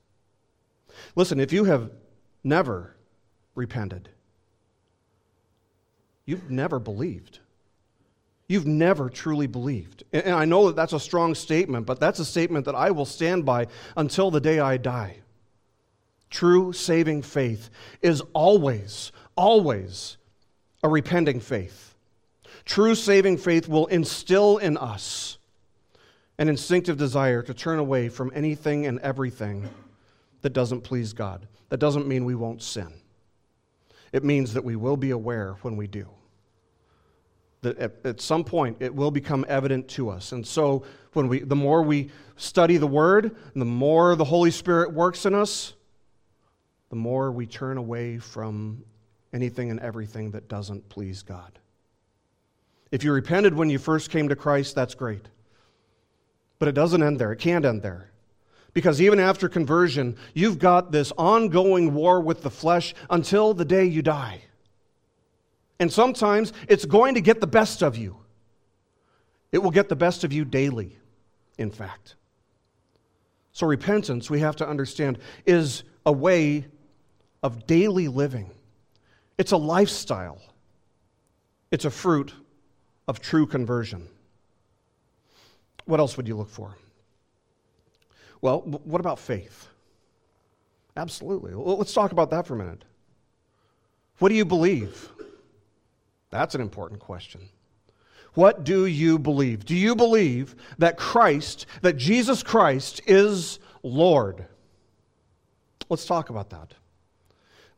[1.14, 1.90] Listen, if you have
[2.44, 2.96] never
[3.54, 4.08] repented,
[6.24, 7.40] you've never believed.
[8.48, 10.04] You've never truly believed.
[10.12, 13.04] And I know that that's a strong statement, but that's a statement that I will
[13.04, 13.66] stand by
[13.96, 15.18] until the day I die.
[16.30, 17.70] True saving faith
[18.02, 20.16] is always, always
[20.82, 21.94] a repenting faith.
[22.64, 25.38] True saving faith will instill in us
[26.38, 29.68] an instinctive desire to turn away from anything and everything
[30.42, 31.46] that doesn't please God.
[31.70, 32.92] That doesn't mean we won't sin,
[34.12, 36.06] it means that we will be aware when we do
[37.62, 40.32] that at, at, some point it will become evident to us.
[40.32, 40.84] And so
[41.14, 45.34] when we the more we study the word, the more the Holy Spirit works in
[45.34, 45.74] us,
[46.90, 48.84] the more we turn away from
[49.32, 51.58] anything and everything that doesn't please God.
[52.90, 55.26] If you repented when you first came to Christ, that's great.
[56.58, 57.32] But it doesn't end there.
[57.32, 58.10] It can't end there.
[58.72, 63.84] Because even after conversion, you've got this ongoing war with the flesh until the day
[63.84, 64.42] you die.
[65.78, 68.16] And sometimes it's going to get the best of you.
[69.52, 70.98] It will get the best of you daily,
[71.58, 72.16] in fact.
[73.52, 76.66] So, repentance, we have to understand, is a way
[77.42, 78.50] of daily living,
[79.38, 80.40] it's a lifestyle,
[81.70, 82.34] it's a fruit
[83.08, 84.06] of true conversion.
[85.84, 86.74] What else would you look for?
[88.40, 89.68] Well, what about faith?
[90.96, 91.54] Absolutely.
[91.54, 92.84] Well, let's talk about that for a minute.
[94.18, 95.10] What do you believe?
[96.30, 97.48] That's an important question.
[98.34, 99.64] What do you believe?
[99.64, 104.44] Do you believe that Christ, that Jesus Christ is Lord?
[105.88, 106.74] Let's talk about that.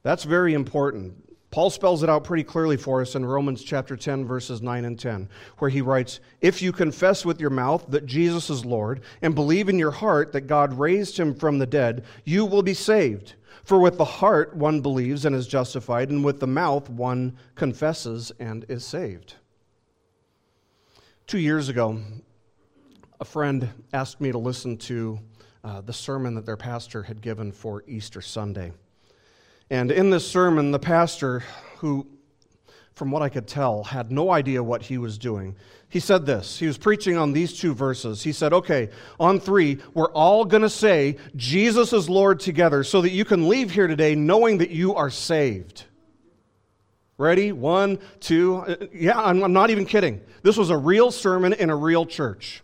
[0.02, 1.14] That's very important.
[1.50, 4.98] Paul spells it out pretty clearly for us in Romans chapter 10, verses 9 and
[4.98, 5.28] 10,
[5.58, 9.70] where he writes If you confess with your mouth that Jesus is Lord and believe
[9.70, 13.34] in your heart that God raised him from the dead, you will be saved.
[13.64, 18.30] For with the heart one believes and is justified, and with the mouth one confesses
[18.38, 19.34] and is saved.
[21.26, 22.00] Two years ago,
[23.20, 25.18] a friend asked me to listen to
[25.64, 28.72] uh, the sermon that their pastor had given for Easter Sunday.
[29.70, 31.44] And in this sermon, the pastor,
[31.78, 32.06] who,
[32.94, 35.56] from what I could tell, had no idea what he was doing,
[35.90, 36.58] he said this.
[36.58, 38.22] He was preaching on these two verses.
[38.22, 43.00] He said, Okay, on three, we're all going to say Jesus is Lord together so
[43.00, 45.84] that you can leave here today knowing that you are saved.
[47.16, 47.52] Ready?
[47.52, 48.56] One, two.
[48.56, 50.20] Uh, yeah, I'm, I'm not even kidding.
[50.42, 52.62] This was a real sermon in a real church.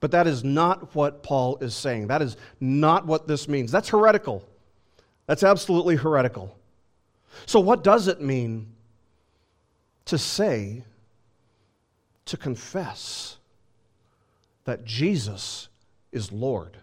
[0.00, 2.08] But that is not what Paul is saying.
[2.08, 3.70] That is not what this means.
[3.70, 4.48] That's heretical.
[5.26, 6.56] That's absolutely heretical.
[7.46, 8.68] So, what does it mean
[10.06, 10.84] to say,
[12.26, 13.38] to confess
[14.64, 15.68] that Jesus
[16.12, 16.76] is Lord?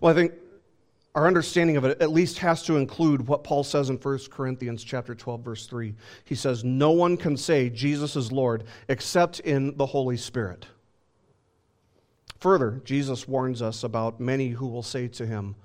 [0.00, 0.32] Well, I think
[1.14, 4.84] our understanding of it at least has to include what Paul says in 1 Corinthians
[4.84, 5.94] chapter 12 verse 3.
[6.24, 10.66] He says no one can say Jesus is Lord except in the Holy Spirit.
[12.38, 15.56] Further, Jesus warns us about many who will say to him,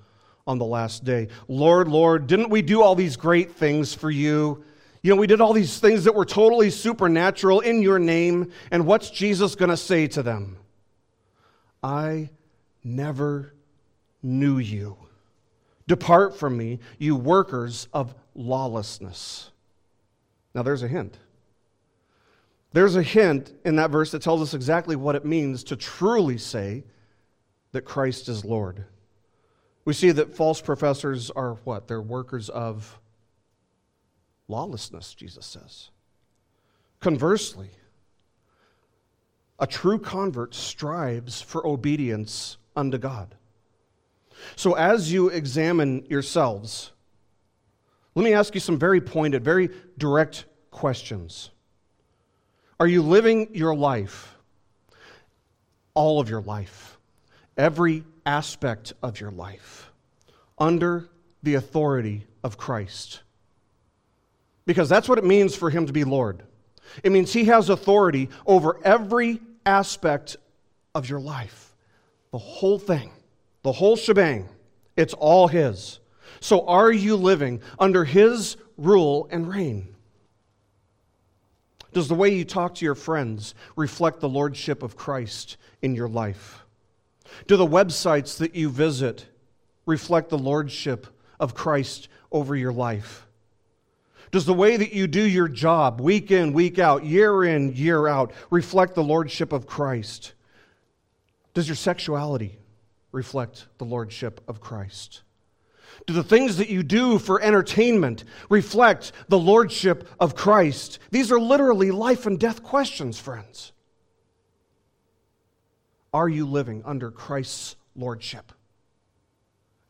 [0.45, 1.29] on the last day.
[1.47, 4.63] Lord, Lord, didn't we do all these great things for you?
[5.01, 8.51] You know, we did all these things that were totally supernatural in your name.
[8.71, 10.57] And what's Jesus going to say to them?
[11.81, 12.29] I
[12.83, 13.53] never
[14.21, 14.97] knew you.
[15.87, 19.51] Depart from me, you workers of lawlessness.
[20.55, 21.17] Now, there's a hint.
[22.71, 26.37] There's a hint in that verse that tells us exactly what it means to truly
[26.37, 26.83] say
[27.73, 28.85] that Christ is Lord.
[29.85, 31.87] We see that false professors are what?
[31.87, 32.99] They're workers of
[34.47, 35.89] lawlessness, Jesus says.
[36.99, 37.69] Conversely,
[39.59, 43.35] a true convert strives for obedience unto God.
[44.55, 46.91] So as you examine yourselves,
[48.15, 51.49] let me ask you some very pointed, very direct questions.
[52.79, 54.35] Are you living your life,
[55.93, 56.97] all of your life,
[57.57, 59.91] every aspect of your life
[60.57, 61.09] under
[61.41, 63.21] the authority of Christ.
[64.65, 66.43] Because that's what it means for him to be Lord.
[67.03, 70.37] It means he has authority over every aspect
[70.95, 71.73] of your life.
[72.31, 73.11] The whole thing,
[73.63, 74.47] the whole shebang,
[74.95, 75.99] it's all his.
[76.39, 79.95] So are you living under his rule and reign?
[81.93, 86.09] Does the way you talk to your friends reflect the lordship of Christ in your
[86.09, 86.62] life?
[87.47, 89.25] Do the websites that you visit
[89.85, 91.07] reflect the lordship
[91.39, 93.27] of Christ over your life?
[94.31, 98.07] Does the way that you do your job, week in, week out, year in, year
[98.07, 100.33] out, reflect the lordship of Christ?
[101.53, 102.57] Does your sexuality
[103.11, 105.21] reflect the lordship of Christ?
[106.07, 110.97] Do the things that you do for entertainment reflect the lordship of Christ?
[111.11, 113.72] These are literally life and death questions, friends.
[116.13, 118.51] Are you living under Christ's lordship?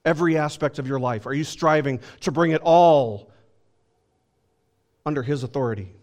[0.05, 1.25] Every aspect of your life.
[1.25, 3.31] Are you striving to bring it all
[5.05, 5.93] under his authority?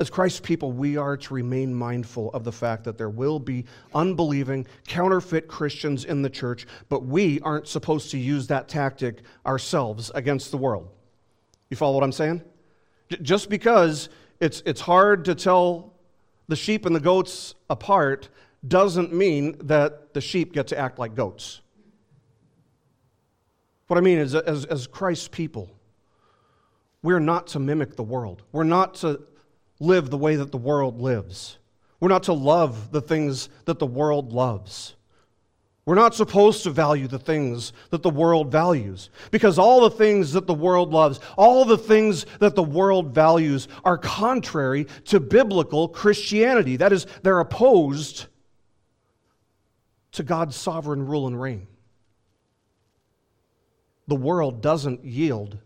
[0.00, 3.66] As Christ's people, we are to remain mindful of the fact that there will be
[3.94, 10.10] unbelieving, counterfeit Christians in the church, but we aren't supposed to use that tactic ourselves
[10.14, 10.88] against the world.
[11.70, 12.42] You follow what I'm saying?
[13.20, 14.08] Just because
[14.40, 15.91] it's, it's hard to tell
[16.52, 18.28] the sheep and the goats apart
[18.68, 21.62] doesn't mean that the sheep get to act like goats.
[23.86, 25.70] What I mean is, as, as Christ's people,
[27.02, 28.42] we're not to mimic the world.
[28.52, 29.22] We're not to
[29.80, 31.56] live the way that the world lives.
[32.00, 34.94] We're not to love the things that the world loves.
[35.84, 40.32] We're not supposed to value the things that the world values because all the things
[40.32, 45.88] that the world loves, all the things that the world values are contrary to biblical
[45.88, 46.76] Christianity.
[46.76, 48.26] That is, they're opposed
[50.12, 51.66] to God's sovereign rule and reign.
[54.06, 55.58] The world doesn't yield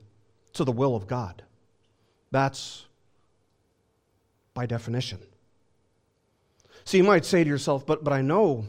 [0.54, 1.42] to the will of God.
[2.30, 2.86] That's
[4.54, 5.18] by definition.
[6.84, 8.64] So you might say to yourself, but, but I know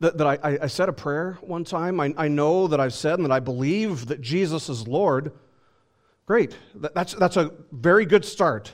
[0.00, 2.00] that, that I, I said a prayer one time.
[2.00, 5.32] I, I know that I've said and that I believe that Jesus is Lord.
[6.26, 6.56] Great.
[6.74, 8.72] That's, that's a very good start.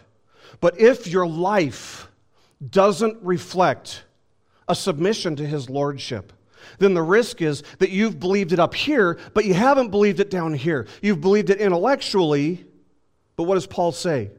[0.61, 2.09] But if your life
[2.69, 4.05] doesn't reflect
[4.69, 6.33] a submission to his lordship,
[6.79, 10.31] then the risk is that you've believed it up here, but you haven't believed it
[10.31, 10.87] down here.
[11.01, 12.65] You've believed it intellectually,
[13.37, 14.31] but what does Paul say?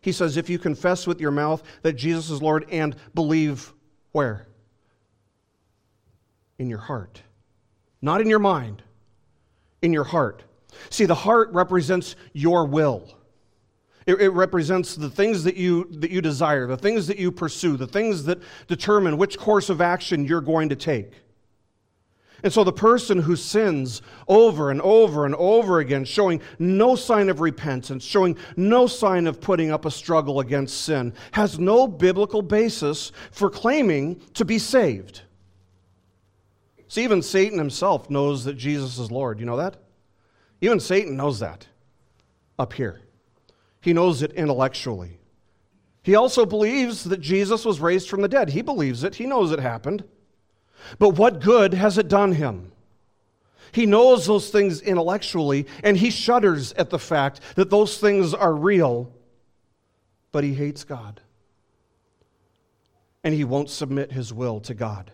[0.00, 3.72] He says, if you confess with your mouth that Jesus is Lord and believe
[4.12, 4.47] where?
[6.58, 7.22] In your heart.
[8.00, 8.82] Not in your mind,
[9.82, 10.44] in your heart.
[10.90, 13.14] See, the heart represents your will.
[14.06, 17.76] It, it, represents the things that you, that you desire, the things that you pursue,
[17.76, 21.12] the things that determine which course of action you're going to take.
[22.42, 27.28] And so the person who sins over and over and over again, showing no sign
[27.28, 32.40] of repentance, showing no sign of putting up a struggle against sin, has no biblical
[32.40, 35.22] basis for claiming to be saved.
[36.88, 39.38] See, even Satan himself knows that Jesus is Lord.
[39.38, 39.76] You know that?
[40.60, 41.66] Even Satan knows that
[42.58, 43.00] up here.
[43.80, 45.20] He knows it intellectually.
[46.02, 48.48] He also believes that Jesus was raised from the dead.
[48.48, 50.04] He believes it, he knows it happened.
[50.98, 52.72] But what good has it done him?
[53.72, 58.54] He knows those things intellectually, and he shudders at the fact that those things are
[58.54, 59.12] real,
[60.32, 61.20] but he hates God.
[63.22, 65.10] And he won't submit his will to God.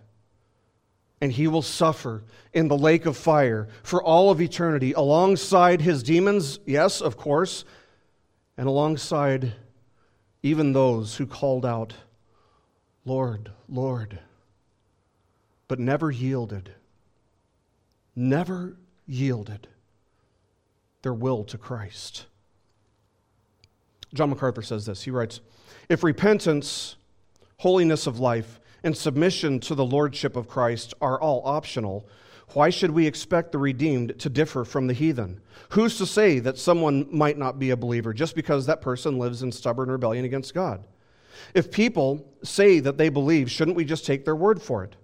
[1.25, 2.23] And he will suffer
[2.53, 7.65] in the lake of fire for all of eternity, alongside his demons, yes, of course,
[8.59, 9.55] and alongside
[10.43, 11.95] even those who called out,
[13.07, 14.19] Lord, Lord
[15.67, 16.75] but never yielded,
[18.15, 19.67] never yielded
[21.01, 22.27] their will to Christ.
[24.13, 25.05] John MacArthur says this.
[25.05, 25.41] He writes
[25.89, 26.97] If repentance,
[27.57, 32.07] holiness of life, and submission to the lordship of Christ are all optional,
[32.53, 35.41] why should we expect the redeemed to differ from the heathen?
[35.71, 39.43] Who's to say that someone might not be a believer just because that person lives
[39.43, 40.87] in stubborn rebellion against God?
[41.55, 44.95] If people say that they believe, shouldn't we just take their word for it?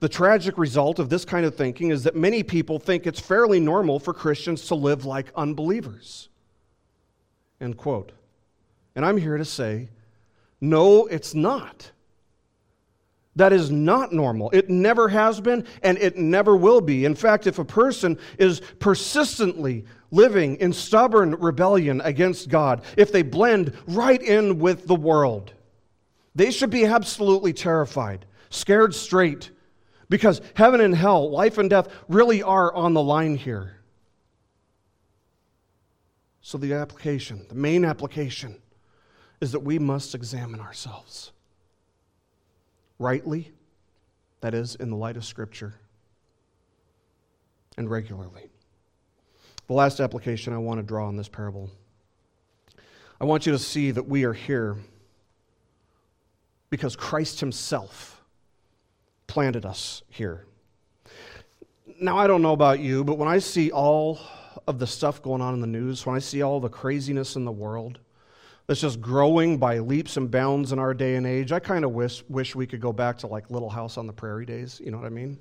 [0.00, 3.60] The tragic result of this kind of thinking is that many people think it's fairly
[3.60, 6.28] normal for Christians to live like unbelievers.
[7.60, 8.12] End quote.
[8.94, 9.88] And I'm here to say,
[10.60, 11.90] no, it's not.
[13.38, 14.50] That is not normal.
[14.50, 17.04] It never has been, and it never will be.
[17.04, 23.22] In fact, if a person is persistently living in stubborn rebellion against God, if they
[23.22, 25.52] blend right in with the world,
[26.34, 29.52] they should be absolutely terrified, scared straight,
[30.08, 33.76] because heaven and hell, life and death, really are on the line here.
[36.40, 38.56] So, the application, the main application,
[39.40, 41.30] is that we must examine ourselves
[42.98, 43.52] rightly,
[44.40, 45.74] that is, in the light of Scripture,
[47.76, 48.50] and regularly.
[49.66, 51.70] The last application I want to draw on this parable
[53.20, 54.76] I want you to see that we are here
[56.70, 58.22] because Christ Himself
[59.26, 60.44] planted us here.
[62.00, 64.20] Now, I don't know about you, but when I see all
[64.68, 67.44] of the stuff going on in the news, when I see all the craziness in
[67.44, 67.98] the world
[68.68, 71.92] that's just growing by leaps and bounds in our day and age, I kind of
[71.92, 74.78] wish, wish we could go back to like Little House on the Prairie days.
[74.84, 75.38] You know what I mean?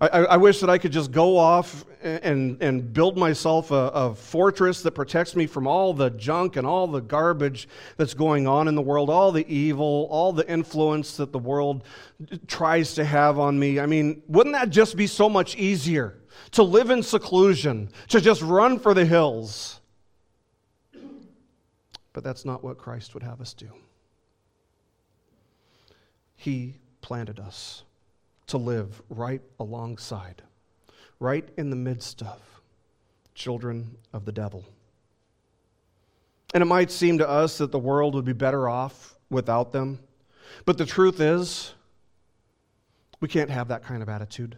[0.00, 4.14] I, I, wish that I could just go off and, and build myself a, a,
[4.14, 8.66] fortress that protects me from all the junk and all the garbage that's going on
[8.66, 11.84] in the world, all the evil, all the influence that the world
[12.48, 13.78] tries to have on me.
[13.78, 16.18] I mean, wouldn't that just be so much easier
[16.50, 19.80] to live in seclusion, to just run for the hills?
[22.14, 23.68] But that's not what Christ would have us do.
[26.36, 27.82] He planted us
[28.46, 30.42] to live right alongside,
[31.20, 32.40] right in the midst of
[33.34, 34.64] children of the devil.
[36.54, 39.98] And it might seem to us that the world would be better off without them.
[40.64, 41.74] But the truth is,
[43.20, 44.56] we can't have that kind of attitude.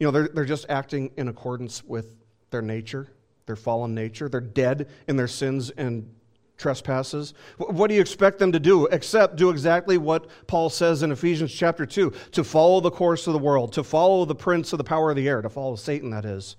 [0.00, 2.16] You know, they're, they're just acting in accordance with
[2.50, 3.06] their nature,
[3.46, 4.28] their fallen nature.
[4.28, 6.12] They're dead in their sins and
[6.60, 7.34] trespasses.
[7.56, 11.52] What do you expect them to do except do exactly what Paul says in Ephesians
[11.52, 14.84] chapter 2 to follow the course of the world, to follow the prince of the
[14.84, 16.56] power of the air, to follow Satan, that is,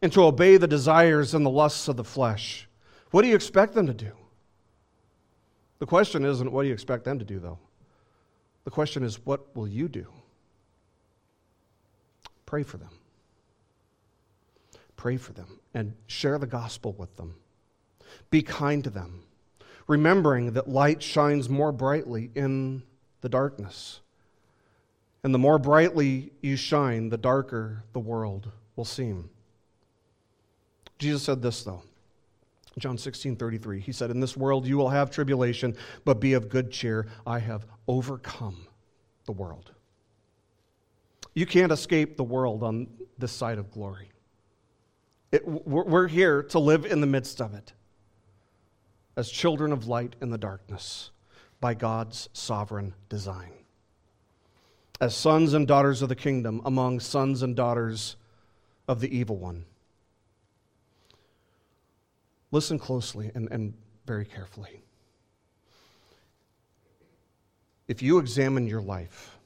[0.00, 2.68] and to obey the desires and the lusts of the flesh?
[3.12, 4.12] What do you expect them to do?
[5.78, 7.58] The question isn't what do you expect them to do, though.
[8.64, 10.06] The question is, what will you do?
[12.46, 12.90] Pray for them.
[14.96, 17.34] Pray for them and share the gospel with them.
[18.30, 19.24] Be kind to them,
[19.86, 22.82] remembering that light shines more brightly in
[23.20, 24.00] the darkness.
[25.24, 29.30] And the more brightly you shine, the darker the world will seem.
[30.98, 31.82] Jesus said this, though.
[32.78, 33.80] John 16, 33.
[33.80, 37.06] He said, In this world you will have tribulation, but be of good cheer.
[37.26, 38.66] I have overcome
[39.26, 39.72] the world.
[41.34, 44.10] You can't escape the world on this side of glory.
[45.30, 47.72] It, we're here to live in the midst of it
[49.16, 51.10] as children of light in the darkness
[51.60, 53.52] by God's sovereign design.
[55.00, 58.16] As sons and daughters of the kingdom among sons and daughters
[58.88, 59.64] of the evil one.
[62.50, 63.74] Listen closely and, and
[64.06, 64.82] very carefully.
[67.88, 69.38] If you examine your life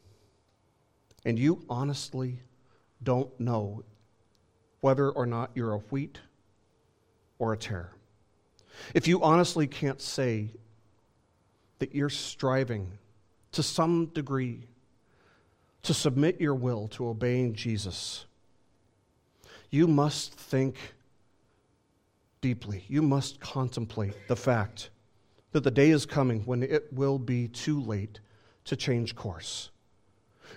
[1.25, 2.41] and you honestly
[3.03, 3.83] don't know
[4.81, 6.21] whether or not you're a wheat
[7.39, 7.96] or a tare,
[8.95, 10.51] if you honestly can't say
[11.79, 12.91] that you're striving
[13.53, 14.69] to some degree
[15.83, 18.27] to submit your will to obeying Jesus,
[19.71, 20.77] you must think
[22.41, 22.85] deeply.
[22.89, 24.91] You must contemplate the fact
[25.53, 28.21] that the day is coming when it will be too late
[28.65, 29.71] to change course.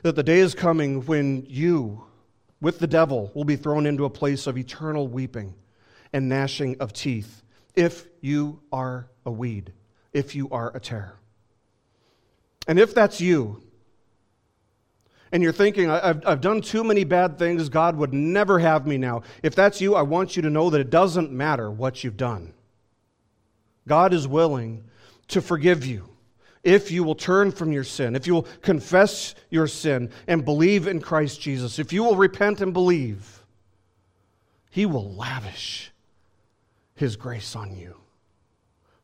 [0.03, 2.03] That the day is coming when you,
[2.61, 5.53] with the devil, will be thrown into a place of eternal weeping
[6.13, 7.43] and gnashing of teeth
[7.75, 9.73] if you are a weed,
[10.13, 11.15] if you are a tare.
[12.67, 13.63] And if that's you,
[15.31, 18.97] and you're thinking, I've, I've done too many bad things, God would never have me
[18.97, 19.21] now.
[19.43, 22.53] If that's you, I want you to know that it doesn't matter what you've done.
[23.87, 24.85] God is willing
[25.29, 26.09] to forgive you
[26.63, 30.87] if you will turn from your sin, if you will confess your sin and believe
[30.87, 33.43] in Christ Jesus, if you will repent and believe,
[34.69, 35.91] He will lavish
[36.99, 37.95] His grace on you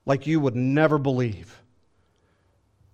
[0.06, 1.62] like you would never believe.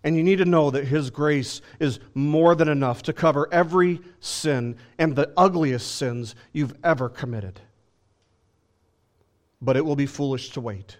[0.04, 4.00] And you need to know that His grace is more than enough to cover every
[4.20, 7.60] sin and the ugliest sins you've ever committed.
[9.60, 10.98] But it will be foolish to wait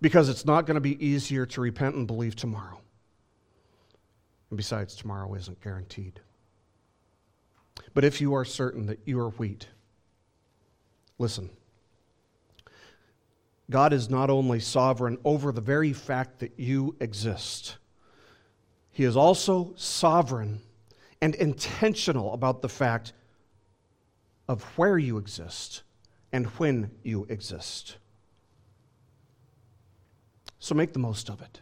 [0.00, 2.80] because it's not going to be easier to repent and believe tomorrow.
[4.48, 6.18] And besides, tomorrow isn't guaranteed.
[7.92, 9.68] But if you are certain that you are wheat,
[11.18, 11.50] listen.
[13.70, 17.76] God is not only sovereign over the very fact that you exist,
[18.90, 20.60] He is also sovereign
[21.20, 23.12] and intentional about the fact
[24.48, 25.82] of where you exist
[26.32, 27.96] and when you exist.
[30.58, 31.60] So make the most of it.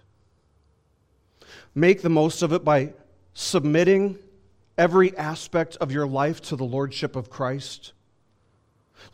[1.74, 2.92] Make the most of it by
[3.34, 4.18] submitting
[4.76, 7.92] every aspect of your life to the Lordship of Christ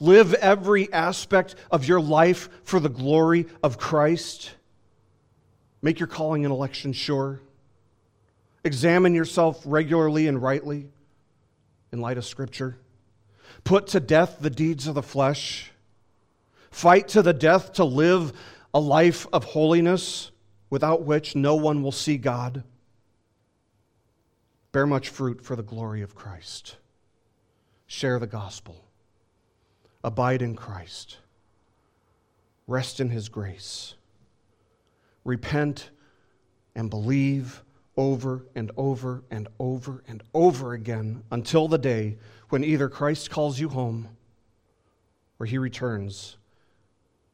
[0.00, 4.54] Live every aspect of your life for the glory of Christ.
[5.82, 7.40] Make your calling and election sure.
[8.64, 10.88] Examine yourself regularly and rightly
[11.92, 12.76] in light of Scripture.
[13.64, 15.70] Put to death the deeds of the flesh.
[16.70, 18.32] Fight to the death to live
[18.74, 20.30] a life of holiness
[20.70, 22.62] without which no one will see God.
[24.72, 26.76] Bear much fruit for the glory of Christ.
[27.86, 28.84] Share the gospel.
[30.04, 31.18] Abide in Christ.
[32.66, 33.94] Rest in His grace.
[35.24, 35.90] Repent
[36.74, 37.62] and believe
[37.96, 42.16] over and over and over and over again until the day
[42.48, 44.08] when either Christ calls you home
[45.40, 46.36] or He returns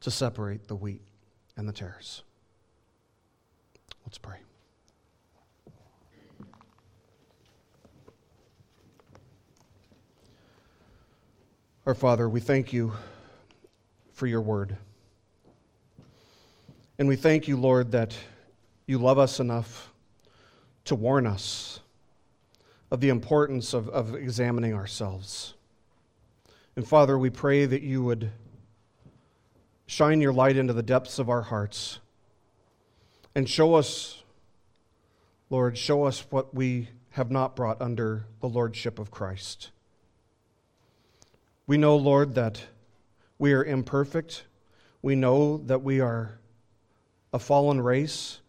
[0.01, 1.01] to separate the wheat
[1.55, 2.23] and the tares.
[4.05, 4.37] Let's pray.
[11.85, 12.93] Our Father, we thank you
[14.11, 14.75] for your word.
[16.97, 18.17] And we thank you, Lord, that
[18.87, 19.93] you love us enough
[20.85, 21.81] to warn us
[22.89, 25.53] of the importance of, of examining ourselves.
[26.75, 28.31] And Father, we pray that you would
[29.85, 31.99] shine your light into the depths of our hearts
[33.35, 34.23] and show us,
[35.51, 39.69] Lord, show us what we have not brought under the lordship of Christ.
[41.67, 42.61] We know, Lord, that
[43.39, 44.43] we are imperfect.
[45.01, 46.39] We know that we are
[47.33, 48.39] a fallen race.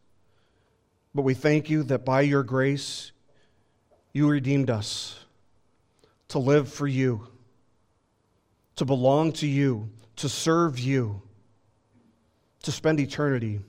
[1.14, 3.12] But we thank you that by your grace,
[4.12, 5.18] you redeemed us
[6.28, 7.28] to live for you,
[8.76, 11.22] to belong to you, to serve you,
[12.62, 13.60] to spend eternity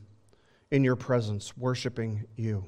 [0.71, 2.65] in your presence, worshiping you.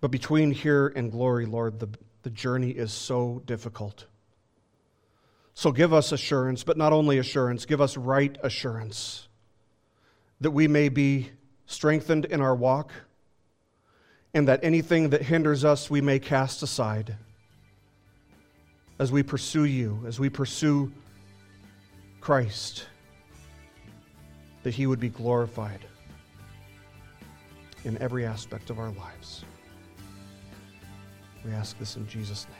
[0.00, 1.90] But between here and glory, Lord, the,
[2.22, 4.06] the journey is so difficult.
[5.60, 9.28] So give us assurance, but not only assurance, give us right assurance
[10.40, 11.32] that we may be
[11.66, 12.92] strengthened in our walk
[14.32, 17.14] and that anything that hinders us we may cast aside
[18.98, 20.90] as we pursue you, as we pursue
[22.22, 22.86] Christ,
[24.62, 25.84] that he would be glorified
[27.84, 29.44] in every aspect of our lives.
[31.44, 32.59] We ask this in Jesus' name.